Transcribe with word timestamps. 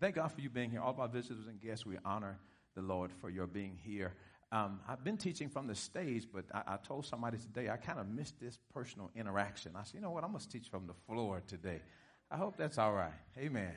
Thank 0.00 0.16
God 0.16 0.32
for 0.32 0.40
you 0.40 0.50
being 0.50 0.70
here. 0.70 0.80
All 0.80 0.90
of 0.90 0.98
our 0.98 1.08
visitors 1.08 1.46
and 1.46 1.60
guests, 1.60 1.84
we 1.86 1.96
honor 2.04 2.38
the 2.74 2.82
Lord 2.82 3.12
for 3.20 3.30
your 3.30 3.46
being 3.46 3.78
here. 3.84 4.14
Um, 4.52 4.80
I've 4.88 5.04
been 5.04 5.16
teaching 5.16 5.48
from 5.48 5.68
the 5.68 5.74
stage, 5.74 6.26
but 6.32 6.44
I, 6.52 6.74
I 6.74 6.76
told 6.78 7.06
somebody 7.06 7.38
today 7.38 7.70
I 7.70 7.76
kind 7.76 8.00
of 8.00 8.08
missed 8.08 8.40
this 8.40 8.58
personal 8.74 9.10
interaction. 9.14 9.72
I 9.76 9.84
said, 9.84 9.94
you 9.94 10.00
know 10.00 10.10
what? 10.10 10.24
I'm 10.24 10.30
going 10.30 10.40
to 10.42 10.48
teach 10.48 10.68
from 10.68 10.86
the 10.86 10.94
floor 11.06 11.42
today. 11.46 11.82
I 12.30 12.36
hope 12.36 12.56
that's 12.56 12.78
all 12.78 12.92
right. 12.92 13.12
Amen. 13.38 13.72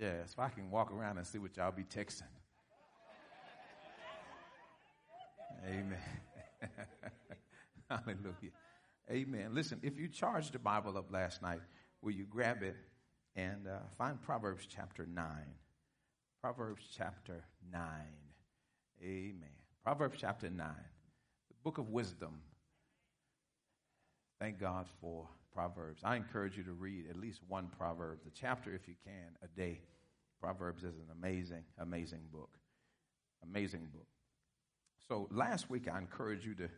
Yeah, 0.00 0.24
so 0.26 0.42
I 0.42 0.48
can 0.48 0.70
walk 0.70 0.92
around 0.92 1.18
and 1.18 1.26
see 1.26 1.38
what 1.38 1.56
y'all 1.56 1.72
be 1.72 1.82
texting. 1.82 2.22
Amen. 5.66 5.98
Hallelujah. 7.90 8.52
Amen. 9.10 9.54
Listen, 9.54 9.80
if 9.82 9.98
you 9.98 10.08
charged 10.08 10.52
the 10.52 10.58
Bible 10.58 10.96
up 10.96 11.12
last 11.12 11.42
night, 11.42 11.60
will 12.00 12.12
you 12.12 12.24
grab 12.24 12.62
it 12.62 12.76
and 13.38 13.68
uh, 13.68 13.78
find 13.96 14.20
Proverbs 14.20 14.66
chapter 14.68 15.06
9? 15.06 15.24
Proverbs 16.42 16.82
chapter 16.96 17.44
9. 17.72 17.82
Amen. 19.02 19.48
Proverbs 19.84 20.18
chapter 20.20 20.50
9, 20.50 20.66
the 20.66 21.54
book 21.62 21.78
of 21.78 21.88
wisdom. 21.90 22.40
Thank 24.40 24.58
God 24.58 24.86
for 25.00 25.28
Proverbs. 25.54 26.02
I 26.04 26.16
encourage 26.16 26.56
you 26.56 26.64
to 26.64 26.72
read 26.72 27.04
at 27.08 27.16
least 27.16 27.40
one 27.48 27.68
proverb, 27.78 28.18
the 28.24 28.30
chapter 28.30 28.74
if 28.74 28.88
you 28.88 28.94
can, 29.04 29.36
a 29.42 29.46
day. 29.56 29.80
Proverbs 30.40 30.82
is 30.82 30.96
an 30.96 31.08
amazing, 31.16 31.62
amazing 31.78 32.22
book. 32.32 32.50
Amazing 33.42 33.88
book. 33.92 34.06
So 35.08 35.28
last 35.30 35.70
week 35.70 35.88
I 35.92 35.98
encouraged 35.98 36.44
you 36.44 36.54
to 36.54 36.68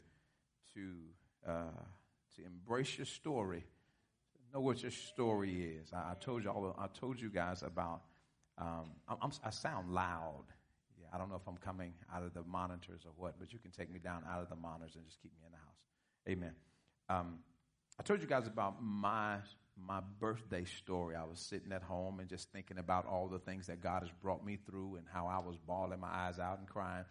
to 0.75 1.51
uh, 1.51 1.83
to 2.37 2.45
embrace 2.45 2.99
your 2.99 3.07
story, 3.07 3.65
know 4.53 4.61
what 4.61 4.83
your 4.83 4.91
story 4.91 5.77
is. 5.81 5.93
I, 5.93 6.13
I 6.13 6.15
told 6.21 6.45
you 6.45 6.51
all. 6.51 6.77
I 6.79 6.87
told 6.99 7.21
you 7.21 7.31
guys 7.31 7.63
about. 7.63 8.03
Um, 8.59 8.91
I'm, 9.09 9.31
i 9.43 9.51
sound 9.51 9.91
loud. 9.91 10.45
Yeah, 11.01 11.07
I 11.15 11.19
don't 11.19 11.31
know 11.31 11.37
if 11.37 11.49
I'm 11.49 11.57
coming 11.57 11.95
out 12.15 12.23
of 12.23 12.35
the 12.35 12.43
monitors 12.43 13.03
or 13.07 13.13
what, 13.17 13.37
but 13.39 13.53
you 13.53 13.59
can 13.59 13.71
take 13.71 13.91
me 13.91 13.99
down 13.99 14.23
out 14.31 14.43
of 14.43 14.51
the 14.51 14.57
monitors 14.57 14.97
and 14.97 15.05
just 15.07 15.21
keep 15.23 15.33
me 15.33 15.47
in 15.47 15.53
the 15.53 15.57
house. 15.57 15.81
Amen. 16.29 16.53
Um, 17.09 17.39
I 17.99 18.03
told 18.03 18.21
you 18.21 18.27
guys 18.27 18.47
about 18.47 18.83
my 18.83 19.39
my 19.87 20.01
birthday 20.19 20.65
story. 20.65 21.17
I 21.17 21.25
was 21.25 21.39
sitting 21.39 21.73
at 21.73 21.83
home 21.83 22.21
and 22.21 22.29
just 22.29 22.51
thinking 22.53 22.79
about 22.79 23.07
all 23.07 23.29
the 23.29 23.39
things 23.39 23.67
that 23.69 23.81
God 23.81 24.03
has 24.03 24.11
brought 24.23 24.45
me 24.45 24.59
through 24.67 24.97
and 24.97 25.07
how 25.11 25.27
I 25.27 25.39
was 25.39 25.57
bawling 25.57 26.01
my 26.01 26.09
eyes 26.09 26.39
out 26.39 26.59
and 26.59 26.69
crying. 26.69 27.05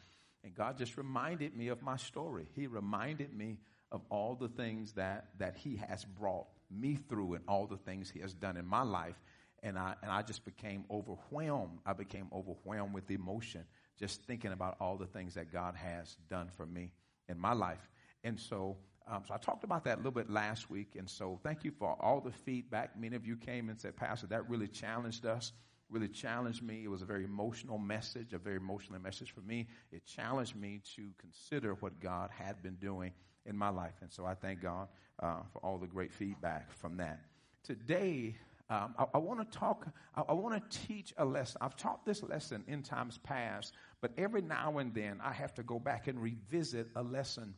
And 0.43 0.53
God 0.53 0.77
just 0.77 0.97
reminded 0.97 1.55
me 1.55 1.67
of 1.69 1.81
my 1.81 1.97
story. 1.97 2.47
He 2.55 2.67
reminded 2.67 3.35
me 3.35 3.57
of 3.91 4.01
all 4.09 4.35
the 4.35 4.47
things 4.47 4.93
that, 4.93 5.29
that 5.37 5.55
He 5.55 5.77
has 5.87 6.05
brought 6.05 6.47
me 6.69 6.95
through 6.95 7.33
and 7.33 7.43
all 7.47 7.67
the 7.67 7.77
things 7.77 8.09
He 8.09 8.19
has 8.19 8.33
done 8.33 8.57
in 8.57 8.65
my 8.65 8.83
life. 8.83 9.19
And 9.61 9.77
I, 9.77 9.95
and 10.01 10.11
I 10.11 10.21
just 10.21 10.45
became 10.45 10.85
overwhelmed. 10.89 11.79
I 11.85 11.93
became 11.93 12.27
overwhelmed 12.33 12.93
with 12.93 13.11
emotion 13.11 13.65
just 13.99 14.21
thinking 14.23 14.53
about 14.53 14.77
all 14.79 14.95
the 14.95 15.05
things 15.05 15.33
that 15.33 15.51
God 15.51 15.75
has 15.75 16.15
done 16.29 16.47
for 16.55 16.65
me 16.65 16.91
in 17.27 17.37
my 17.37 17.51
life. 17.51 17.89
And 18.23 18.39
so, 18.39 18.77
um, 19.05 19.23
so 19.27 19.33
I 19.33 19.37
talked 19.37 19.65
about 19.65 19.83
that 19.83 19.95
a 19.95 19.97
little 19.97 20.11
bit 20.11 20.29
last 20.29 20.69
week. 20.69 20.95
And 20.97 21.09
so 21.09 21.37
thank 21.43 21.65
you 21.65 21.71
for 21.77 21.97
all 21.99 22.21
the 22.21 22.31
feedback. 22.31 22.97
Many 22.97 23.17
of 23.17 23.25
you 23.25 23.35
came 23.35 23.67
and 23.67 23.77
said, 23.77 23.97
Pastor, 23.97 24.27
that 24.27 24.49
really 24.49 24.67
challenged 24.67 25.25
us 25.25 25.51
really 25.89 26.07
challenged 26.07 26.61
me. 26.61 26.83
It 26.83 26.87
was 26.87 27.01
a 27.01 27.05
very 27.05 27.23
emotional 27.23 27.77
message, 27.77 28.33
a 28.33 28.37
very 28.37 28.57
emotional 28.57 28.99
message 28.99 29.31
for 29.31 29.41
me. 29.41 29.67
It 29.91 30.05
challenged 30.05 30.55
me 30.55 30.81
to 30.95 31.09
consider 31.17 31.73
what 31.75 31.99
God 31.99 32.29
had 32.31 32.61
been 32.61 32.75
doing 32.75 33.11
in 33.45 33.57
my 33.57 33.69
life. 33.69 33.95
And 34.01 34.11
so 34.11 34.25
I 34.25 34.35
thank 34.35 34.61
God 34.61 34.87
uh, 35.21 35.41
for 35.53 35.59
all 35.59 35.77
the 35.77 35.87
great 35.87 36.13
feedback 36.13 36.71
from 36.71 36.97
that. 36.97 37.19
Today, 37.63 38.35
um, 38.69 38.93
I, 38.97 39.05
I 39.15 39.17
want 39.17 39.39
to 39.51 39.57
talk, 39.57 39.87
I, 40.15 40.21
I 40.29 40.33
want 40.33 40.69
to 40.69 40.79
teach 40.87 41.13
a 41.17 41.25
lesson. 41.25 41.57
I've 41.61 41.75
taught 41.75 42.05
this 42.05 42.21
lesson 42.23 42.63
in 42.67 42.83
times 42.83 43.17
past, 43.17 43.73
but 44.01 44.11
every 44.17 44.41
now 44.41 44.77
and 44.77 44.93
then 44.93 45.19
I 45.23 45.33
have 45.33 45.53
to 45.55 45.63
go 45.63 45.79
back 45.79 46.07
and 46.07 46.21
revisit 46.21 46.87
a 46.95 47.03
lesson 47.03 47.55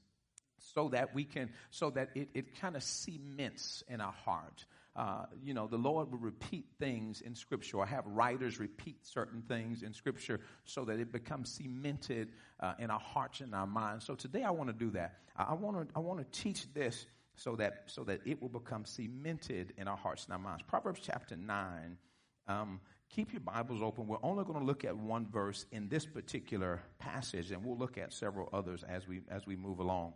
so 0.73 0.89
that 0.89 1.13
we 1.13 1.23
can, 1.23 1.49
so 1.69 1.89
that 1.91 2.09
it, 2.15 2.29
it 2.33 2.59
kind 2.59 2.75
of 2.75 2.83
cements 2.83 3.83
in 3.87 3.99
our 3.99 4.13
heart 4.13 4.65
uh, 4.95 5.25
you 5.41 5.53
know, 5.53 5.67
the 5.67 5.77
Lord 5.77 6.11
will 6.11 6.19
repeat 6.19 6.65
things 6.77 7.21
in 7.21 7.33
Scripture 7.33 7.77
or 7.77 7.85
have 7.85 8.05
writers 8.05 8.59
repeat 8.59 9.05
certain 9.07 9.41
things 9.47 9.83
in 9.83 9.93
Scripture 9.93 10.41
so 10.65 10.83
that 10.85 10.99
it 10.99 11.11
becomes 11.11 11.49
cemented 11.49 12.31
uh, 12.59 12.73
in 12.77 12.91
our 12.91 12.99
hearts 12.99 13.39
and 13.39 13.55
our 13.55 13.67
minds. 13.67 14.05
So 14.05 14.15
today 14.15 14.43
I 14.43 14.51
want 14.51 14.69
to 14.69 14.75
do 14.75 14.91
that. 14.91 15.15
I 15.37 15.53
want 15.53 15.87
to 15.89 15.95
I 15.95 15.99
want 15.99 16.19
to 16.19 16.41
teach 16.41 16.71
this 16.73 17.05
so 17.35 17.55
that 17.55 17.83
so 17.85 18.03
that 18.03 18.19
it 18.25 18.41
will 18.41 18.49
become 18.49 18.83
cemented 18.83 19.73
in 19.77 19.87
our 19.87 19.97
hearts 19.97 20.25
and 20.25 20.33
our 20.33 20.39
minds. 20.39 20.63
Proverbs 20.67 20.99
chapter 21.01 21.37
nine. 21.37 21.97
Um, 22.47 22.81
keep 23.09 23.31
your 23.31 23.39
Bibles 23.39 23.81
open. 23.81 24.07
We're 24.07 24.17
only 24.23 24.43
going 24.43 24.59
to 24.59 24.65
look 24.65 24.83
at 24.83 24.95
one 24.95 25.25
verse 25.31 25.65
in 25.71 25.87
this 25.87 26.05
particular 26.05 26.81
passage, 26.99 27.51
and 27.51 27.63
we'll 27.63 27.77
look 27.77 27.97
at 27.97 28.11
several 28.11 28.49
others 28.51 28.83
as 28.83 29.07
we 29.07 29.21
as 29.29 29.47
we 29.47 29.55
move 29.55 29.79
along. 29.79 30.13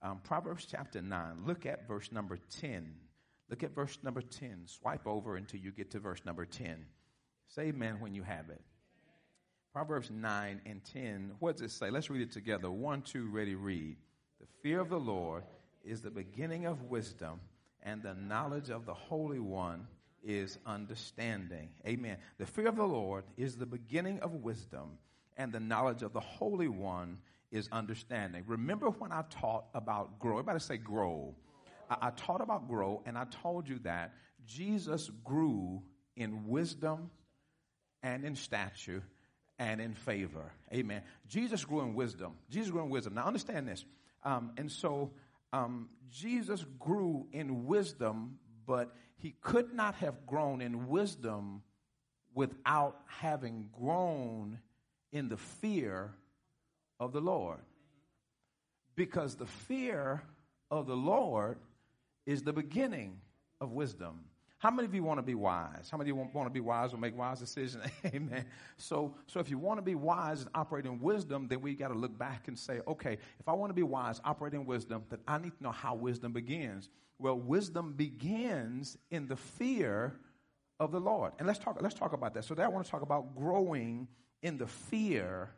Um, 0.00 0.20
Proverbs 0.24 0.66
chapter 0.70 1.02
nine. 1.02 1.44
Look 1.46 1.66
at 1.66 1.86
verse 1.86 2.10
number 2.10 2.38
ten. 2.60 2.94
Look 3.50 3.62
at 3.62 3.74
verse 3.74 3.98
number 4.02 4.22
10. 4.22 4.62
Swipe 4.66 5.06
over 5.06 5.36
until 5.36 5.60
you 5.60 5.70
get 5.70 5.90
to 5.92 5.98
verse 5.98 6.20
number 6.24 6.44
10. 6.44 6.84
Say 7.48 7.64
amen 7.64 8.00
when 8.00 8.14
you 8.14 8.22
have 8.22 8.48
it. 8.50 8.60
Proverbs 9.72 10.10
9 10.10 10.60
and 10.66 10.80
10. 10.92 11.32
What 11.40 11.56
does 11.56 11.62
it 11.62 11.70
say? 11.72 11.90
Let's 11.90 12.08
read 12.08 12.22
it 12.22 12.32
together. 12.32 12.70
One, 12.70 13.02
two, 13.02 13.28
ready, 13.28 13.54
read. 13.54 13.96
The 14.40 14.46
fear 14.62 14.80
of 14.80 14.88
the 14.88 15.00
Lord 15.00 15.42
is 15.84 16.00
the 16.00 16.10
beginning 16.10 16.66
of 16.66 16.82
wisdom, 16.84 17.40
and 17.82 18.02
the 18.02 18.14
knowledge 18.14 18.70
of 18.70 18.86
the 18.86 18.94
Holy 18.94 19.40
One 19.40 19.86
is 20.22 20.58
understanding. 20.64 21.68
Amen. 21.86 22.16
The 22.38 22.46
fear 22.46 22.68
of 22.68 22.76
the 22.76 22.84
Lord 22.84 23.24
is 23.36 23.56
the 23.56 23.66
beginning 23.66 24.20
of 24.20 24.32
wisdom, 24.32 24.98
and 25.36 25.52
the 25.52 25.60
knowledge 25.60 26.02
of 26.02 26.12
the 26.12 26.20
Holy 26.20 26.68
One 26.68 27.18
is 27.50 27.68
understanding. 27.72 28.44
Remember 28.46 28.90
when 28.90 29.12
I 29.12 29.24
taught 29.28 29.66
about 29.74 30.18
grow? 30.18 30.38
Everybody 30.38 30.60
say 30.60 30.76
grow. 30.76 31.34
I, 31.90 32.10
taught 32.10 32.40
about 32.40 32.68
grow, 32.68 33.02
and 33.06 33.16
I 33.16 33.24
told 33.42 33.68
you 33.68 33.78
that 33.80 34.12
Jesus 34.46 35.10
grew 35.22 35.82
in 36.16 36.48
wisdom 36.48 37.10
and 38.02 38.24
in 38.24 38.36
stature 38.36 39.02
and 39.58 39.80
in 39.80 39.94
favor. 39.94 40.52
Amen. 40.72 41.02
Jesus 41.26 41.64
grew 41.64 41.80
in 41.80 41.94
wisdom. 41.94 42.34
Jesus 42.50 42.70
grew 42.70 42.82
in 42.82 42.90
wisdom. 42.90 43.14
Now 43.14 43.26
understand 43.26 43.68
this. 43.68 43.84
Um, 44.22 44.52
and 44.56 44.70
so 44.70 45.12
um, 45.52 45.88
Jesus 46.10 46.64
grew 46.78 47.26
in 47.32 47.66
wisdom, 47.66 48.38
but 48.66 48.94
he 49.16 49.34
could 49.40 49.72
not 49.72 49.94
have 49.96 50.26
grown 50.26 50.60
in 50.60 50.88
wisdom 50.88 51.62
without 52.34 53.00
having 53.06 53.68
grown 53.72 54.58
in 55.12 55.28
the 55.28 55.36
fear 55.36 56.12
of 56.98 57.12
the 57.12 57.20
Lord. 57.20 57.60
Because 58.96 59.36
the 59.36 59.46
fear 59.46 60.22
of 60.70 60.86
the 60.86 60.96
Lord 60.96 61.58
is 62.26 62.42
the 62.42 62.52
beginning 62.52 63.18
of 63.60 63.72
wisdom. 63.72 64.20
How 64.58 64.70
many 64.70 64.86
of 64.86 64.94
you 64.94 65.02
want 65.02 65.18
to 65.18 65.22
be 65.22 65.34
wise? 65.34 65.90
How 65.90 65.98
many 65.98 66.08
of 66.10 66.16
you 66.16 66.22
want, 66.22 66.34
want 66.34 66.46
to 66.46 66.52
be 66.52 66.60
wise 66.60 66.94
or 66.94 66.96
make 66.96 67.16
wise 67.16 67.38
decisions? 67.38 67.84
Amen. 68.06 68.46
So, 68.78 69.14
so 69.26 69.38
if 69.38 69.50
you 69.50 69.58
want 69.58 69.76
to 69.76 69.82
be 69.82 69.94
wise 69.94 70.40
and 70.40 70.50
operate 70.54 70.86
in 70.86 71.00
wisdom, 71.00 71.48
then 71.48 71.60
we 71.60 71.74
got 71.74 71.88
to 71.88 71.94
look 71.94 72.16
back 72.16 72.48
and 72.48 72.58
say, 72.58 72.80
okay, 72.88 73.18
if 73.38 73.46
I 73.46 73.52
want 73.52 73.70
to 73.70 73.74
be 73.74 73.82
wise, 73.82 74.22
operate 74.24 74.54
in 74.54 74.64
wisdom, 74.64 75.02
then 75.10 75.18
I 75.28 75.36
need 75.36 75.54
to 75.58 75.62
know 75.62 75.70
how 75.70 75.94
wisdom 75.94 76.32
begins. 76.32 76.88
Well, 77.18 77.38
wisdom 77.38 77.92
begins 77.92 78.96
in 79.10 79.26
the 79.26 79.36
fear 79.36 80.14
of 80.80 80.92
the 80.92 81.00
Lord. 81.00 81.32
And 81.38 81.46
let's 81.46 81.58
talk, 81.58 81.76
let's 81.82 81.94
talk 81.94 82.14
about 82.14 82.32
that. 82.32 82.44
So, 82.44 82.54
today 82.54 82.64
I 82.64 82.68
want 82.68 82.86
to 82.86 82.90
talk 82.90 83.02
about 83.02 83.36
growing 83.36 84.08
in 84.42 84.56
the 84.56 84.66
fear 84.66 85.50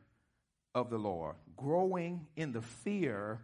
of 0.75 0.91
the 0.91 0.99
Lord. 0.99 1.37
Growing 1.57 2.27
in 2.35 2.53
the 2.53 2.62
fear 2.62 3.41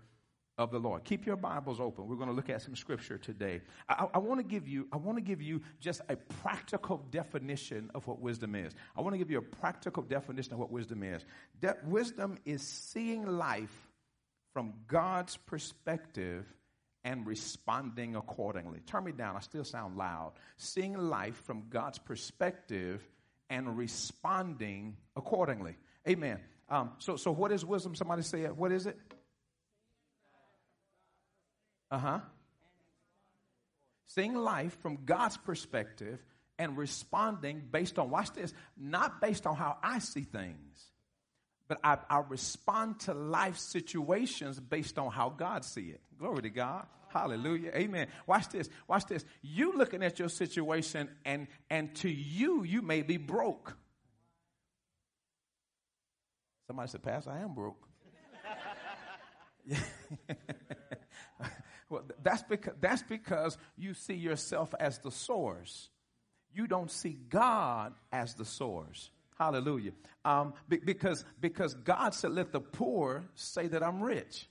of 0.59 0.71
the 0.71 0.79
Lord. 0.79 1.05
Keep 1.05 1.25
your 1.25 1.37
Bibles 1.37 1.81
open. 1.81 2.07
We're 2.07 2.17
going 2.17 2.29
to 2.29 2.35
look 2.35 2.51
at 2.51 2.61
some 2.63 2.77
scripture 2.77 3.17
today. 3.17 3.63
I, 3.89 4.07
I, 4.15 4.19
want 4.19 4.41
to 4.41 4.45
give 4.45 4.69
you, 4.69 4.87
I 4.93 4.97
want 4.97 5.17
to 5.17 5.23
give 5.23 5.41
you 5.41 5.63
just 5.81 6.03
a 6.09 6.17
practical 6.17 6.99
definition 7.11 7.91
of 7.95 8.07
what 8.07 8.21
wisdom 8.21 8.55
is. 8.55 8.75
I 8.97 9.01
want 9.01 9.15
to 9.15 9.19
give 9.19 9.31
you 9.31 9.39
a 9.39 9.43
practical 9.43 10.03
definition 10.03 10.53
of 10.53 10.59
what 10.59 10.71
wisdom 10.71 11.03
is. 11.03 11.25
De- 11.61 11.77
wisdom 11.85 12.39
is 12.45 12.63
seeing 12.63 13.27
life 13.27 13.91
from 14.53 14.75
God's 14.89 15.39
perspective 15.39 16.45
and 17.05 17.27
responding 17.27 18.15
accordingly. 18.15 18.81
Turn 18.87 19.05
me 19.05 19.13
down, 19.13 19.37
I 19.37 19.41
still 19.41 19.65
sound 19.65 19.97
loud. 19.97 20.33
Seeing 20.59 20.97
life 20.97 21.43
from 21.45 21.65
God's 21.71 21.99
perspective 21.99 23.03
and 23.49 23.77
responding 23.77 24.97
accordingly. 25.17 25.77
Amen. 26.09 26.39
Um, 26.69 26.93
so, 26.99 27.17
so 27.17 27.33
what 27.33 27.53
is 27.53 27.65
wisdom? 27.65 27.95
Somebody 27.95 28.23
say 28.23 28.43
it. 28.43 28.57
What 28.57 28.71
is 28.71 28.87
it? 28.87 28.99
Uh 31.93 31.99
huh. 31.99 32.21
Seeing 34.07 34.35
life 34.35 34.77
from 34.81 35.05
God's 35.05 35.37
perspective 35.37 36.19
and 36.59 36.77
responding 36.77 37.63
based 37.71 37.99
on, 37.99 38.09
watch 38.11 38.33
this, 38.33 38.55
not 38.79 39.21
based 39.21 39.47
on 39.47 39.57
how 39.57 39.77
I 39.83 39.99
see 39.99 40.23
things, 40.23 40.91
but 41.69 41.79
I, 41.85 41.99
I 42.09 42.23
respond 42.29 43.01
to 43.01 43.15
life 43.15 43.59
situations 43.59 44.59
based 44.59 44.99
on 44.99 45.11
how 45.11 45.29
God 45.29 45.67
see 45.67 45.91
it. 45.91 46.01
Glory 46.19 46.43
to 46.43 46.51
God. 46.51 46.87
Hallelujah. 47.11 47.73
Amen. 47.75 48.07
Watch 48.27 48.49
this. 48.49 48.71
Watch 48.89 49.05
this. 49.05 49.23
You 49.43 49.77
looking 49.77 50.03
at 50.03 50.19
your 50.19 50.31
situation 50.31 51.11
and 51.27 51.47
and 51.69 51.95
to 51.97 52.09
you 52.09 52.63
you 52.63 52.81
may 52.81 53.03
be 53.03 53.19
broke. 53.19 53.77
Somebody 56.67 56.89
said, 56.89 57.03
Pastor, 57.03 57.33
I 57.33 57.41
am 57.41 57.55
broke. 57.55 57.87
well, 61.93 62.03
that's 62.23 62.43
because 62.43 62.73
that's 62.81 63.03
because 63.03 63.59
you 63.77 63.93
see 63.93 64.15
yourself 64.15 64.75
as 64.81 64.99
the 64.99 65.11
source. 65.11 65.91
You 66.55 66.67
don't 66.67 66.91
see 66.91 67.19
God 67.29 67.93
as 68.11 68.35
the 68.35 68.47
source. 68.47 69.11
Hallelujah. 69.39 69.93
Um, 70.25 70.55
be, 70.69 70.79
because 70.79 71.25
because 71.39 71.75
God 71.75 72.15
said, 72.15 72.33
"Let 72.33 72.51
the 72.51 72.61
poor 72.61 73.25
say 73.35 73.69
that 73.69 73.83
I'm 73.83 74.03
rich." 74.03 74.49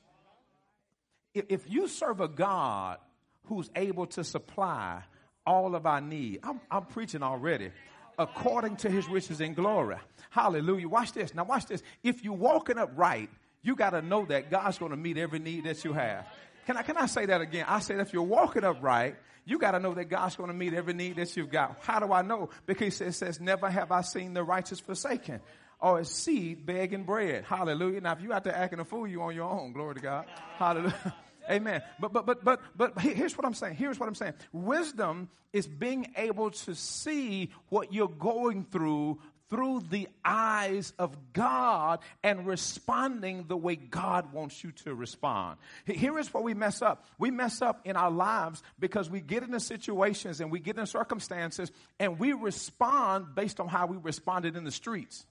If, 1.33 1.45
if 1.49 1.69
you 1.69 1.88
serve 1.88 2.21
a 2.21 2.27
God 2.27 2.99
who's 3.45 3.71
able 3.75 4.05
to 4.07 4.23
supply 4.23 5.01
all 5.45 5.75
of 5.75 5.88
our 5.88 6.01
need, 6.01 6.41
I'm, 6.43 6.61
I'm 6.69 6.85
preaching 6.85 7.23
already 7.23 7.71
according 8.19 8.75
to 8.77 8.89
his 8.89 9.07
riches 9.07 9.41
and 9.41 9.55
glory. 9.55 9.95
Hallelujah. 10.29 10.88
Watch 10.88 11.13
this. 11.13 11.33
Now, 11.33 11.45
watch 11.45 11.65
this. 11.65 11.81
If 12.03 12.23
you're 12.23 12.33
walking 12.33 12.77
upright, 12.77 13.29
you 13.63 13.75
got 13.75 13.91
to 13.91 14.01
know 14.01 14.25
that 14.25 14.51
God's 14.51 14.77
going 14.77 14.91
to 14.91 14.97
meet 14.97 15.17
every 15.17 15.39
need 15.39 15.63
that 15.63 15.83
you 15.83 15.93
have. 15.93 16.27
Can 16.65 16.77
I, 16.77 16.81
can 16.83 16.97
I 16.97 17.05
say 17.05 17.25
that 17.25 17.41
again? 17.41 17.65
I 17.67 17.79
said, 17.79 17.99
if 17.99 18.13
you're 18.13 18.23
walking 18.23 18.63
upright, 18.63 19.15
you 19.45 19.57
got 19.57 19.71
to 19.71 19.79
know 19.79 19.93
that 19.93 20.05
God's 20.05 20.35
going 20.35 20.49
to 20.49 20.53
meet 20.53 20.73
every 20.73 20.93
need 20.93 21.15
that 21.15 21.35
you've 21.35 21.49
got. 21.49 21.77
How 21.81 21.99
do 21.99 22.11
I 22.13 22.21
know? 22.21 22.49
Because 22.65 23.01
it 23.01 23.13
says, 23.13 23.39
never 23.39 23.69
have 23.69 23.91
I 23.91 24.01
seen 24.01 24.33
the 24.33 24.43
righteous 24.43 24.79
forsaken 24.79 25.41
or 25.79 25.99
a 25.99 26.05
seed 26.05 26.65
begging 26.65 27.03
bread. 27.03 27.43
Hallelujah. 27.45 28.01
Now, 28.01 28.13
if 28.13 28.21
you 28.21 28.31
out 28.33 28.43
there 28.43 28.55
acting 28.55 28.79
a 28.79 28.85
fool, 28.85 29.07
you 29.07 29.21
on 29.21 29.35
your 29.35 29.49
own. 29.49 29.73
Glory 29.73 29.95
to 29.95 30.01
God. 30.01 30.25
Hallelujah. 30.57 31.15
Amen. 31.49 31.81
But 31.99 32.13
but 32.13 32.25
but 32.27 32.43
but 32.43 32.61
but 32.75 33.01
here's 33.01 33.35
what 33.35 33.45
I'm 33.45 33.55
saying. 33.55 33.75
Here's 33.75 33.99
what 33.99 34.07
I'm 34.07 34.15
saying. 34.15 34.33
Wisdom 34.53 35.27
is 35.51 35.67
being 35.67 36.13
able 36.15 36.51
to 36.51 36.75
see 36.75 37.49
what 37.69 37.91
you're 37.91 38.07
going 38.07 38.65
through 38.65 39.19
through 39.51 39.83
the 39.89 40.07
eyes 40.24 40.94
of 40.98 41.15
God 41.33 42.00
and 42.24 42.48
responding 42.48 43.45
the 43.50 43.57
way 43.57 43.75
God 43.75 44.31
wants 44.31 44.63
you 44.63 44.71
to 44.86 44.95
respond. 44.95 45.57
Here 45.86 46.18
is 46.18 46.33
where 46.33 46.42
we 46.42 46.53
mess 46.53 46.81
up. 46.81 47.06
We 47.19 47.31
mess 47.31 47.62
up 47.62 47.81
in 47.83 47.98
our 47.98 48.09
lives 48.09 48.63
because 48.80 49.09
we 49.09 49.19
get 49.19 49.44
into 49.44 49.59
situations 49.59 50.39
and 50.39 50.51
we 50.51 50.59
get 50.59 50.77
in 50.77 50.86
circumstances 50.86 51.69
and 52.00 52.18
we 52.18 52.31
respond 52.31 53.36
based 53.36 53.59
on 53.59 53.68
how 53.68 53.88
we 53.88 53.98
responded 53.98 54.56
in 54.56 54.63
the 54.63 54.71
streets. 54.71 55.25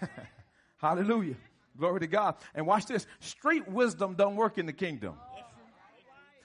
Hallelujah. 0.78 1.36
Glory 1.76 2.00
to 2.00 2.06
God. 2.06 2.36
And 2.54 2.66
watch 2.66 2.86
this. 2.86 3.06
Street 3.20 3.68
wisdom 3.68 4.14
don't 4.14 4.36
work 4.36 4.56
in 4.56 4.64
the 4.64 4.72
kingdom. 4.72 5.14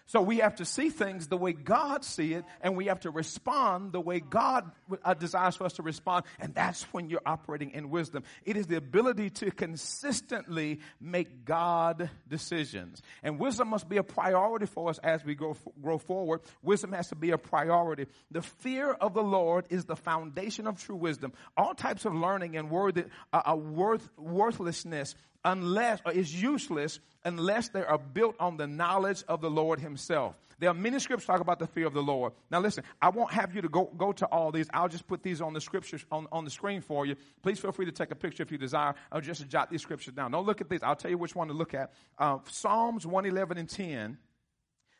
So 0.09 0.23
we 0.23 0.37
have 0.39 0.55
to 0.55 0.65
see 0.65 0.89
things 0.89 1.27
the 1.27 1.37
way 1.37 1.53
God 1.53 2.03
see 2.03 2.33
it, 2.33 2.43
and 2.61 2.75
we 2.75 2.87
have 2.87 3.01
to 3.01 3.11
respond 3.11 3.91
the 3.91 4.01
way 4.01 4.19
God 4.19 4.71
uh, 5.05 5.13
desires 5.13 5.55
for 5.55 5.65
us 5.65 5.73
to 5.73 5.83
respond. 5.83 6.25
And 6.39 6.55
that's 6.55 6.81
when 6.91 7.11
you're 7.11 7.21
operating 7.27 7.69
in 7.69 7.91
wisdom. 7.91 8.23
It 8.43 8.57
is 8.57 8.65
the 8.65 8.77
ability 8.77 9.29
to 9.29 9.51
consistently 9.51 10.79
make 10.99 11.45
God 11.45 12.09
decisions. 12.27 13.03
And 13.21 13.37
wisdom 13.37 13.67
must 13.67 13.87
be 13.87 13.97
a 13.97 14.03
priority 14.03 14.65
for 14.65 14.89
us 14.89 14.97
as 15.03 15.23
we 15.23 15.35
grow, 15.35 15.55
grow 15.79 15.99
forward. 15.99 16.41
Wisdom 16.63 16.91
has 16.93 17.09
to 17.09 17.15
be 17.15 17.29
a 17.29 17.37
priority. 17.37 18.07
The 18.31 18.41
fear 18.41 18.89
of 18.89 19.13
the 19.13 19.21
Lord 19.21 19.67
is 19.69 19.85
the 19.85 19.95
foundation 19.95 20.65
of 20.65 20.83
true 20.83 20.95
wisdom. 20.95 21.33
All 21.55 21.75
types 21.75 22.05
of 22.05 22.15
learning 22.15 22.57
and 22.57 22.71
word, 22.71 23.11
uh, 23.31 23.55
worth, 23.55 24.09
worthlessness 24.17 25.13
unless 25.43 25.99
or 26.05 26.11
is 26.11 26.41
useless 26.41 26.99
unless 27.23 27.69
they 27.69 27.83
are 27.83 27.97
built 27.97 28.35
on 28.39 28.57
the 28.57 28.67
knowledge 28.67 29.23
of 29.27 29.41
the 29.41 29.49
Lord 29.49 29.79
Himself. 29.79 30.35
There 30.59 30.69
are 30.69 30.73
many 30.73 30.99
scriptures 30.99 31.25
talk 31.25 31.39
about 31.39 31.59
the 31.59 31.67
fear 31.67 31.87
of 31.87 31.93
the 31.93 32.03
Lord. 32.03 32.33
Now 32.51 32.59
listen, 32.59 32.83
I 33.01 33.09
won't 33.09 33.31
have 33.31 33.55
you 33.55 33.61
to 33.61 33.69
go, 33.69 33.85
go 33.97 34.11
to 34.11 34.25
all 34.25 34.51
these. 34.51 34.67
I'll 34.73 34.89
just 34.89 35.07
put 35.07 35.23
these 35.23 35.41
on 35.41 35.53
the 35.53 35.61
scriptures 35.61 36.05
on, 36.11 36.27
on 36.33 36.43
the 36.43 36.51
screen 36.51 36.81
for 36.81 37.05
you. 37.05 37.15
Please 37.41 37.59
feel 37.59 37.71
free 37.71 37.85
to 37.85 37.93
take 37.93 38.11
a 38.11 38.15
picture 38.15 38.43
if 38.43 38.51
you 38.51 38.57
desire. 38.57 38.93
I'll 39.11 39.21
just 39.21 39.47
jot 39.47 39.71
these 39.71 39.81
scriptures 39.81 40.13
down. 40.13 40.31
Don't 40.31 40.45
look 40.45 40.59
at 40.59 40.69
these. 40.69 40.83
I'll 40.83 40.97
tell 40.97 41.11
you 41.11 41.17
which 41.17 41.35
one 41.35 41.47
to 41.47 41.53
look 41.53 41.73
at. 41.73 41.93
Uh, 42.17 42.39
Psalms 42.49 43.05
111 43.05 43.57
and 43.57 43.69
10 43.69 44.17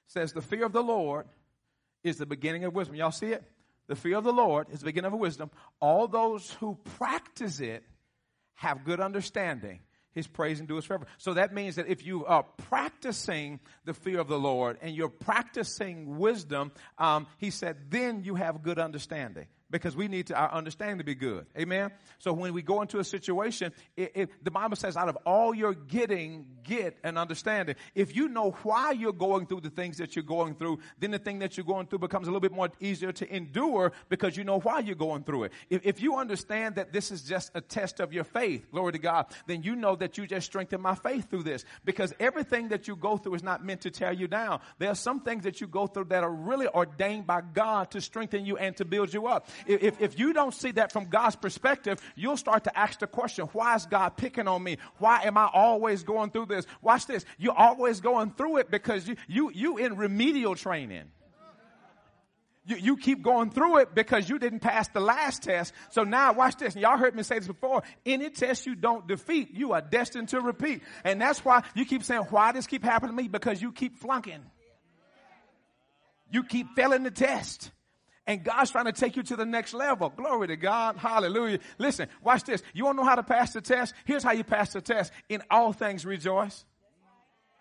says, 0.07 0.31
The 0.31 0.41
fear 0.41 0.65
of 0.65 0.71
the 0.71 0.83
Lord 0.83 1.25
is 2.03 2.17
the 2.17 2.25
beginning 2.25 2.63
of 2.63 2.73
wisdom. 2.73 2.95
Y'all 2.95 3.11
see 3.11 3.33
it? 3.33 3.43
The 3.87 3.95
fear 3.95 4.17
of 4.17 4.23
the 4.23 4.31
Lord 4.33 4.67
is 4.71 4.79
the 4.79 4.85
beginning 4.85 5.11
of 5.11 5.19
wisdom. 5.19 5.51
All 5.81 6.07
those 6.07 6.51
who 6.59 6.77
practice 6.97 7.59
it 7.59 7.83
have 8.53 8.85
good 8.85 9.01
understanding 9.01 9.79
his 10.13 10.27
praise 10.27 10.59
endures 10.59 10.85
forever. 10.85 11.05
So 11.17 11.33
that 11.35 11.53
means 11.53 11.75
that 11.75 11.87
if 11.87 12.05
you 12.05 12.25
are 12.25 12.43
practicing 12.43 13.59
the 13.85 13.93
fear 13.93 14.19
of 14.19 14.27
the 14.27 14.39
Lord 14.39 14.77
and 14.81 14.95
you're 14.95 15.09
practicing 15.09 16.17
wisdom, 16.17 16.71
um, 16.97 17.27
he 17.37 17.51
said, 17.51 17.77
then 17.89 18.23
you 18.23 18.35
have 18.35 18.63
good 18.63 18.79
understanding 18.79 19.47
because 19.71 19.95
we 19.95 20.07
need 20.07 20.27
to, 20.27 20.35
our 20.35 20.51
understanding 20.51 20.97
to 20.97 21.03
be 21.03 21.15
good. 21.15 21.45
Amen. 21.57 21.91
So 22.17 22.33
when 22.33 22.53
we 22.53 22.61
go 22.61 22.81
into 22.81 22.99
a 22.99 23.03
situation, 23.03 23.71
it, 23.95 24.11
it, 24.15 24.43
the 24.43 24.51
Bible 24.51 24.75
says, 24.75 24.97
out 24.97 25.09
of 25.09 25.17
all 25.25 25.53
you're 25.53 25.73
getting, 25.73 26.45
get 26.63 26.97
an 27.03 27.17
understanding. 27.17 27.75
If 27.93 28.15
you 28.15 28.27
know 28.27 28.51
why 28.63 28.91
you're 28.91 29.13
going 29.13 29.45
through 29.45 29.61
the 29.61 29.69
things 29.69 29.97
that 29.97 30.15
you're 30.15 30.23
going 30.23 30.55
through, 30.55 30.79
then 30.99 31.11
the 31.11 31.19
thing 31.19 31.39
that 31.39 31.57
you're 31.57 31.65
going 31.65 31.87
through 31.87 31.99
becomes 31.99 32.27
a 32.27 32.31
little 32.31 32.39
bit 32.39 32.51
more 32.51 32.69
easier 32.79 33.11
to 33.11 33.35
endure 33.35 33.91
because 34.09 34.35
you 34.35 34.43
know 34.43 34.59
why 34.59 34.79
you're 34.79 34.95
going 34.95 35.23
through 35.23 35.45
it. 35.45 35.51
If, 35.69 35.85
if 35.85 36.01
you 36.01 36.15
understand 36.15 36.75
that 36.75 36.91
this 36.91 37.11
is 37.11 37.23
just 37.23 37.51
a 37.53 37.61
test 37.61 37.99
of 37.99 38.13
your 38.13 38.23
faith, 38.23 38.71
glory 38.71 38.93
to 38.93 38.99
God, 38.99 39.27
then 39.47 39.63
you 39.63 39.75
know 39.75 39.95
that 39.95 40.17
you 40.17 40.25
just 40.25 40.45
strengthen 40.47 40.81
my 40.81 40.95
faith 40.95 41.29
through 41.29 41.43
this 41.43 41.65
because 41.85 42.13
everything 42.19 42.69
that 42.69 42.87
you 42.87 42.95
go 42.95 43.17
through 43.17 43.35
is 43.35 43.43
not 43.43 43.63
meant 43.63 43.81
to 43.81 43.91
tear 43.91 44.11
you 44.11 44.27
down. 44.27 44.61
There 44.79 44.89
are 44.89 44.95
some 44.95 45.21
things 45.21 45.43
that 45.43 45.61
you 45.61 45.67
go 45.67 45.87
through 45.87 46.05
that 46.05 46.23
are 46.23 46.31
really 46.31 46.67
ordained 46.67 47.27
by 47.27 47.41
God 47.41 47.91
to 47.91 48.01
strengthen 48.01 48.45
you 48.45 48.57
and 48.57 48.75
to 48.77 48.85
build 48.85 49.13
you 49.13 49.27
up 49.27 49.47
if, 49.65 50.01
if 50.01 50.19
you 50.19 50.33
don't 50.33 50.53
see 50.53 50.71
that 50.71 50.91
from 50.91 51.05
God's 51.05 51.35
perspective, 51.35 52.01
you'll 52.15 52.37
start 52.37 52.65
to 52.65 52.77
ask 52.77 52.99
the 52.99 53.07
question, 53.07 53.45
why 53.53 53.75
is 53.75 53.85
God 53.85 54.17
picking 54.17 54.47
on 54.47 54.63
me? 54.63 54.77
Why 54.97 55.23
am 55.23 55.37
I 55.37 55.49
always 55.53 56.03
going 56.03 56.31
through 56.31 56.47
this? 56.47 56.65
Watch 56.81 57.05
this. 57.05 57.25
You're 57.37 57.57
always 57.57 58.01
going 58.01 58.31
through 58.31 58.57
it 58.57 58.71
because 58.71 59.07
you, 59.07 59.15
you, 59.27 59.51
you 59.53 59.77
in 59.77 59.97
remedial 59.97 60.55
training. 60.55 61.05
You, 62.65 62.75
you 62.75 62.97
keep 62.97 63.23
going 63.23 63.49
through 63.49 63.77
it 63.77 63.95
because 63.95 64.29
you 64.29 64.37
didn't 64.37 64.59
pass 64.59 64.87
the 64.89 64.99
last 64.99 65.41
test. 65.41 65.73
So 65.89 66.03
now 66.03 66.33
watch 66.33 66.57
this. 66.57 66.75
Y'all 66.75 66.97
heard 66.97 67.15
me 67.15 67.23
say 67.23 67.39
this 67.39 67.47
before. 67.47 67.81
Any 68.05 68.29
test 68.29 68.67
you 68.67 68.75
don't 68.75 69.07
defeat, 69.07 69.51
you 69.51 69.73
are 69.73 69.81
destined 69.81 70.29
to 70.29 70.41
repeat. 70.41 70.83
And 71.03 71.19
that's 71.19 71.43
why 71.43 71.63
you 71.73 71.85
keep 71.85 72.03
saying, 72.03 72.23
why 72.29 72.51
does 72.51 72.67
keep 72.67 72.83
happening 72.83 73.15
to 73.15 73.23
me? 73.23 73.27
Because 73.27 73.61
you 73.61 73.71
keep 73.71 73.97
flunking. 73.97 74.43
You 76.31 76.43
keep 76.43 76.67
failing 76.75 77.03
the 77.03 77.11
test 77.11 77.71
and 78.29 78.43
God's 78.43 78.69
trying 78.69 78.85
to 78.85 78.91
take 78.91 79.17
you 79.17 79.23
to 79.23 79.35
the 79.35 79.45
next 79.45 79.73
level. 79.73 80.13
Glory 80.15 80.49
to 80.49 80.55
God. 80.55 80.97
Hallelujah. 80.97 81.57
Listen, 81.79 82.07
watch 82.21 82.43
this. 82.43 82.61
You 82.75 82.85
want 82.85 82.99
to 82.99 83.03
know 83.03 83.09
how 83.09 83.15
to 83.15 83.23
pass 83.23 83.53
the 83.53 83.59
test? 83.59 83.95
Here's 84.05 84.21
how 84.21 84.33
you 84.33 84.43
pass 84.43 84.71
the 84.71 84.81
test. 84.81 85.11
In 85.29 85.41
all 85.49 85.73
things 85.73 86.05
rejoice. 86.05 86.63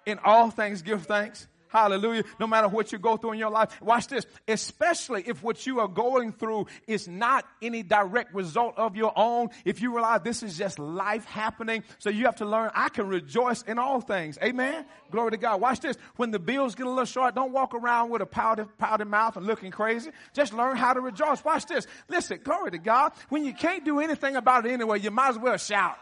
In 0.04 0.18
all 0.22 0.50
things 0.50 0.82
give 0.82 1.06
thanks. 1.06 1.48
Hallelujah. 1.68 2.24
No 2.40 2.46
matter 2.46 2.68
what 2.68 2.92
you 2.92 2.98
go 2.98 3.16
through 3.16 3.32
in 3.32 3.38
your 3.38 3.50
life. 3.50 3.80
Watch 3.80 4.08
this. 4.08 4.26
Especially 4.46 5.22
if 5.26 5.42
what 5.42 5.66
you 5.66 5.80
are 5.80 5.88
going 5.88 6.32
through 6.32 6.66
is 6.86 7.08
not 7.08 7.44
any 7.62 7.82
direct 7.82 8.34
result 8.34 8.78
of 8.78 8.96
your 8.96 9.12
own. 9.16 9.50
If 9.64 9.80
you 9.80 9.92
realize 9.92 10.22
this 10.22 10.42
is 10.42 10.56
just 10.56 10.78
life 10.78 11.24
happening. 11.24 11.84
So 11.98 12.10
you 12.10 12.24
have 12.26 12.36
to 12.36 12.46
learn 12.46 12.70
I 12.74 12.88
can 12.88 13.08
rejoice 13.08 13.62
in 13.62 13.78
all 13.78 14.00
things. 14.00 14.38
Amen. 14.42 14.84
Glory 15.10 15.32
to 15.32 15.36
God. 15.36 15.60
Watch 15.60 15.80
this. 15.80 15.96
When 16.16 16.30
the 16.30 16.38
bills 16.38 16.74
get 16.74 16.86
a 16.86 16.90
little 16.90 17.04
short, 17.04 17.34
don't 17.34 17.52
walk 17.52 17.74
around 17.74 18.10
with 18.10 18.22
a 18.22 18.26
powdered, 18.26 18.76
powdered 18.78 19.08
mouth 19.08 19.36
and 19.36 19.46
looking 19.46 19.70
crazy. 19.70 20.10
Just 20.32 20.52
learn 20.52 20.76
how 20.76 20.92
to 20.92 21.00
rejoice. 21.00 21.44
Watch 21.44 21.66
this. 21.66 21.86
Listen, 22.08 22.40
glory 22.42 22.70
to 22.72 22.78
God. 22.78 23.12
When 23.28 23.44
you 23.44 23.52
can't 23.52 23.84
do 23.84 24.00
anything 24.00 24.36
about 24.36 24.66
it 24.66 24.72
anyway, 24.72 25.00
you 25.00 25.10
might 25.10 25.30
as 25.30 25.38
well 25.38 25.56
shout. 25.56 25.96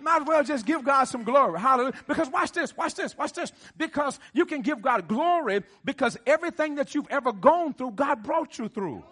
Might 0.00 0.22
as 0.22 0.26
well 0.28 0.44
just 0.44 0.66
give 0.66 0.84
God 0.84 1.04
some 1.04 1.24
glory. 1.24 1.60
Hallelujah. 1.60 1.94
Because 2.06 2.28
watch 2.30 2.52
this, 2.52 2.76
watch 2.76 2.94
this, 2.94 3.16
watch 3.16 3.32
this. 3.32 3.52
Because 3.76 4.18
you 4.32 4.46
can 4.46 4.62
give 4.62 4.82
God 4.82 5.08
glory 5.08 5.62
because 5.84 6.16
everything 6.26 6.76
that 6.76 6.94
you've 6.94 7.08
ever 7.10 7.32
gone 7.32 7.74
through, 7.74 7.92
God 7.92 8.22
brought 8.22 8.58
you 8.58 8.68
through. 8.68 9.02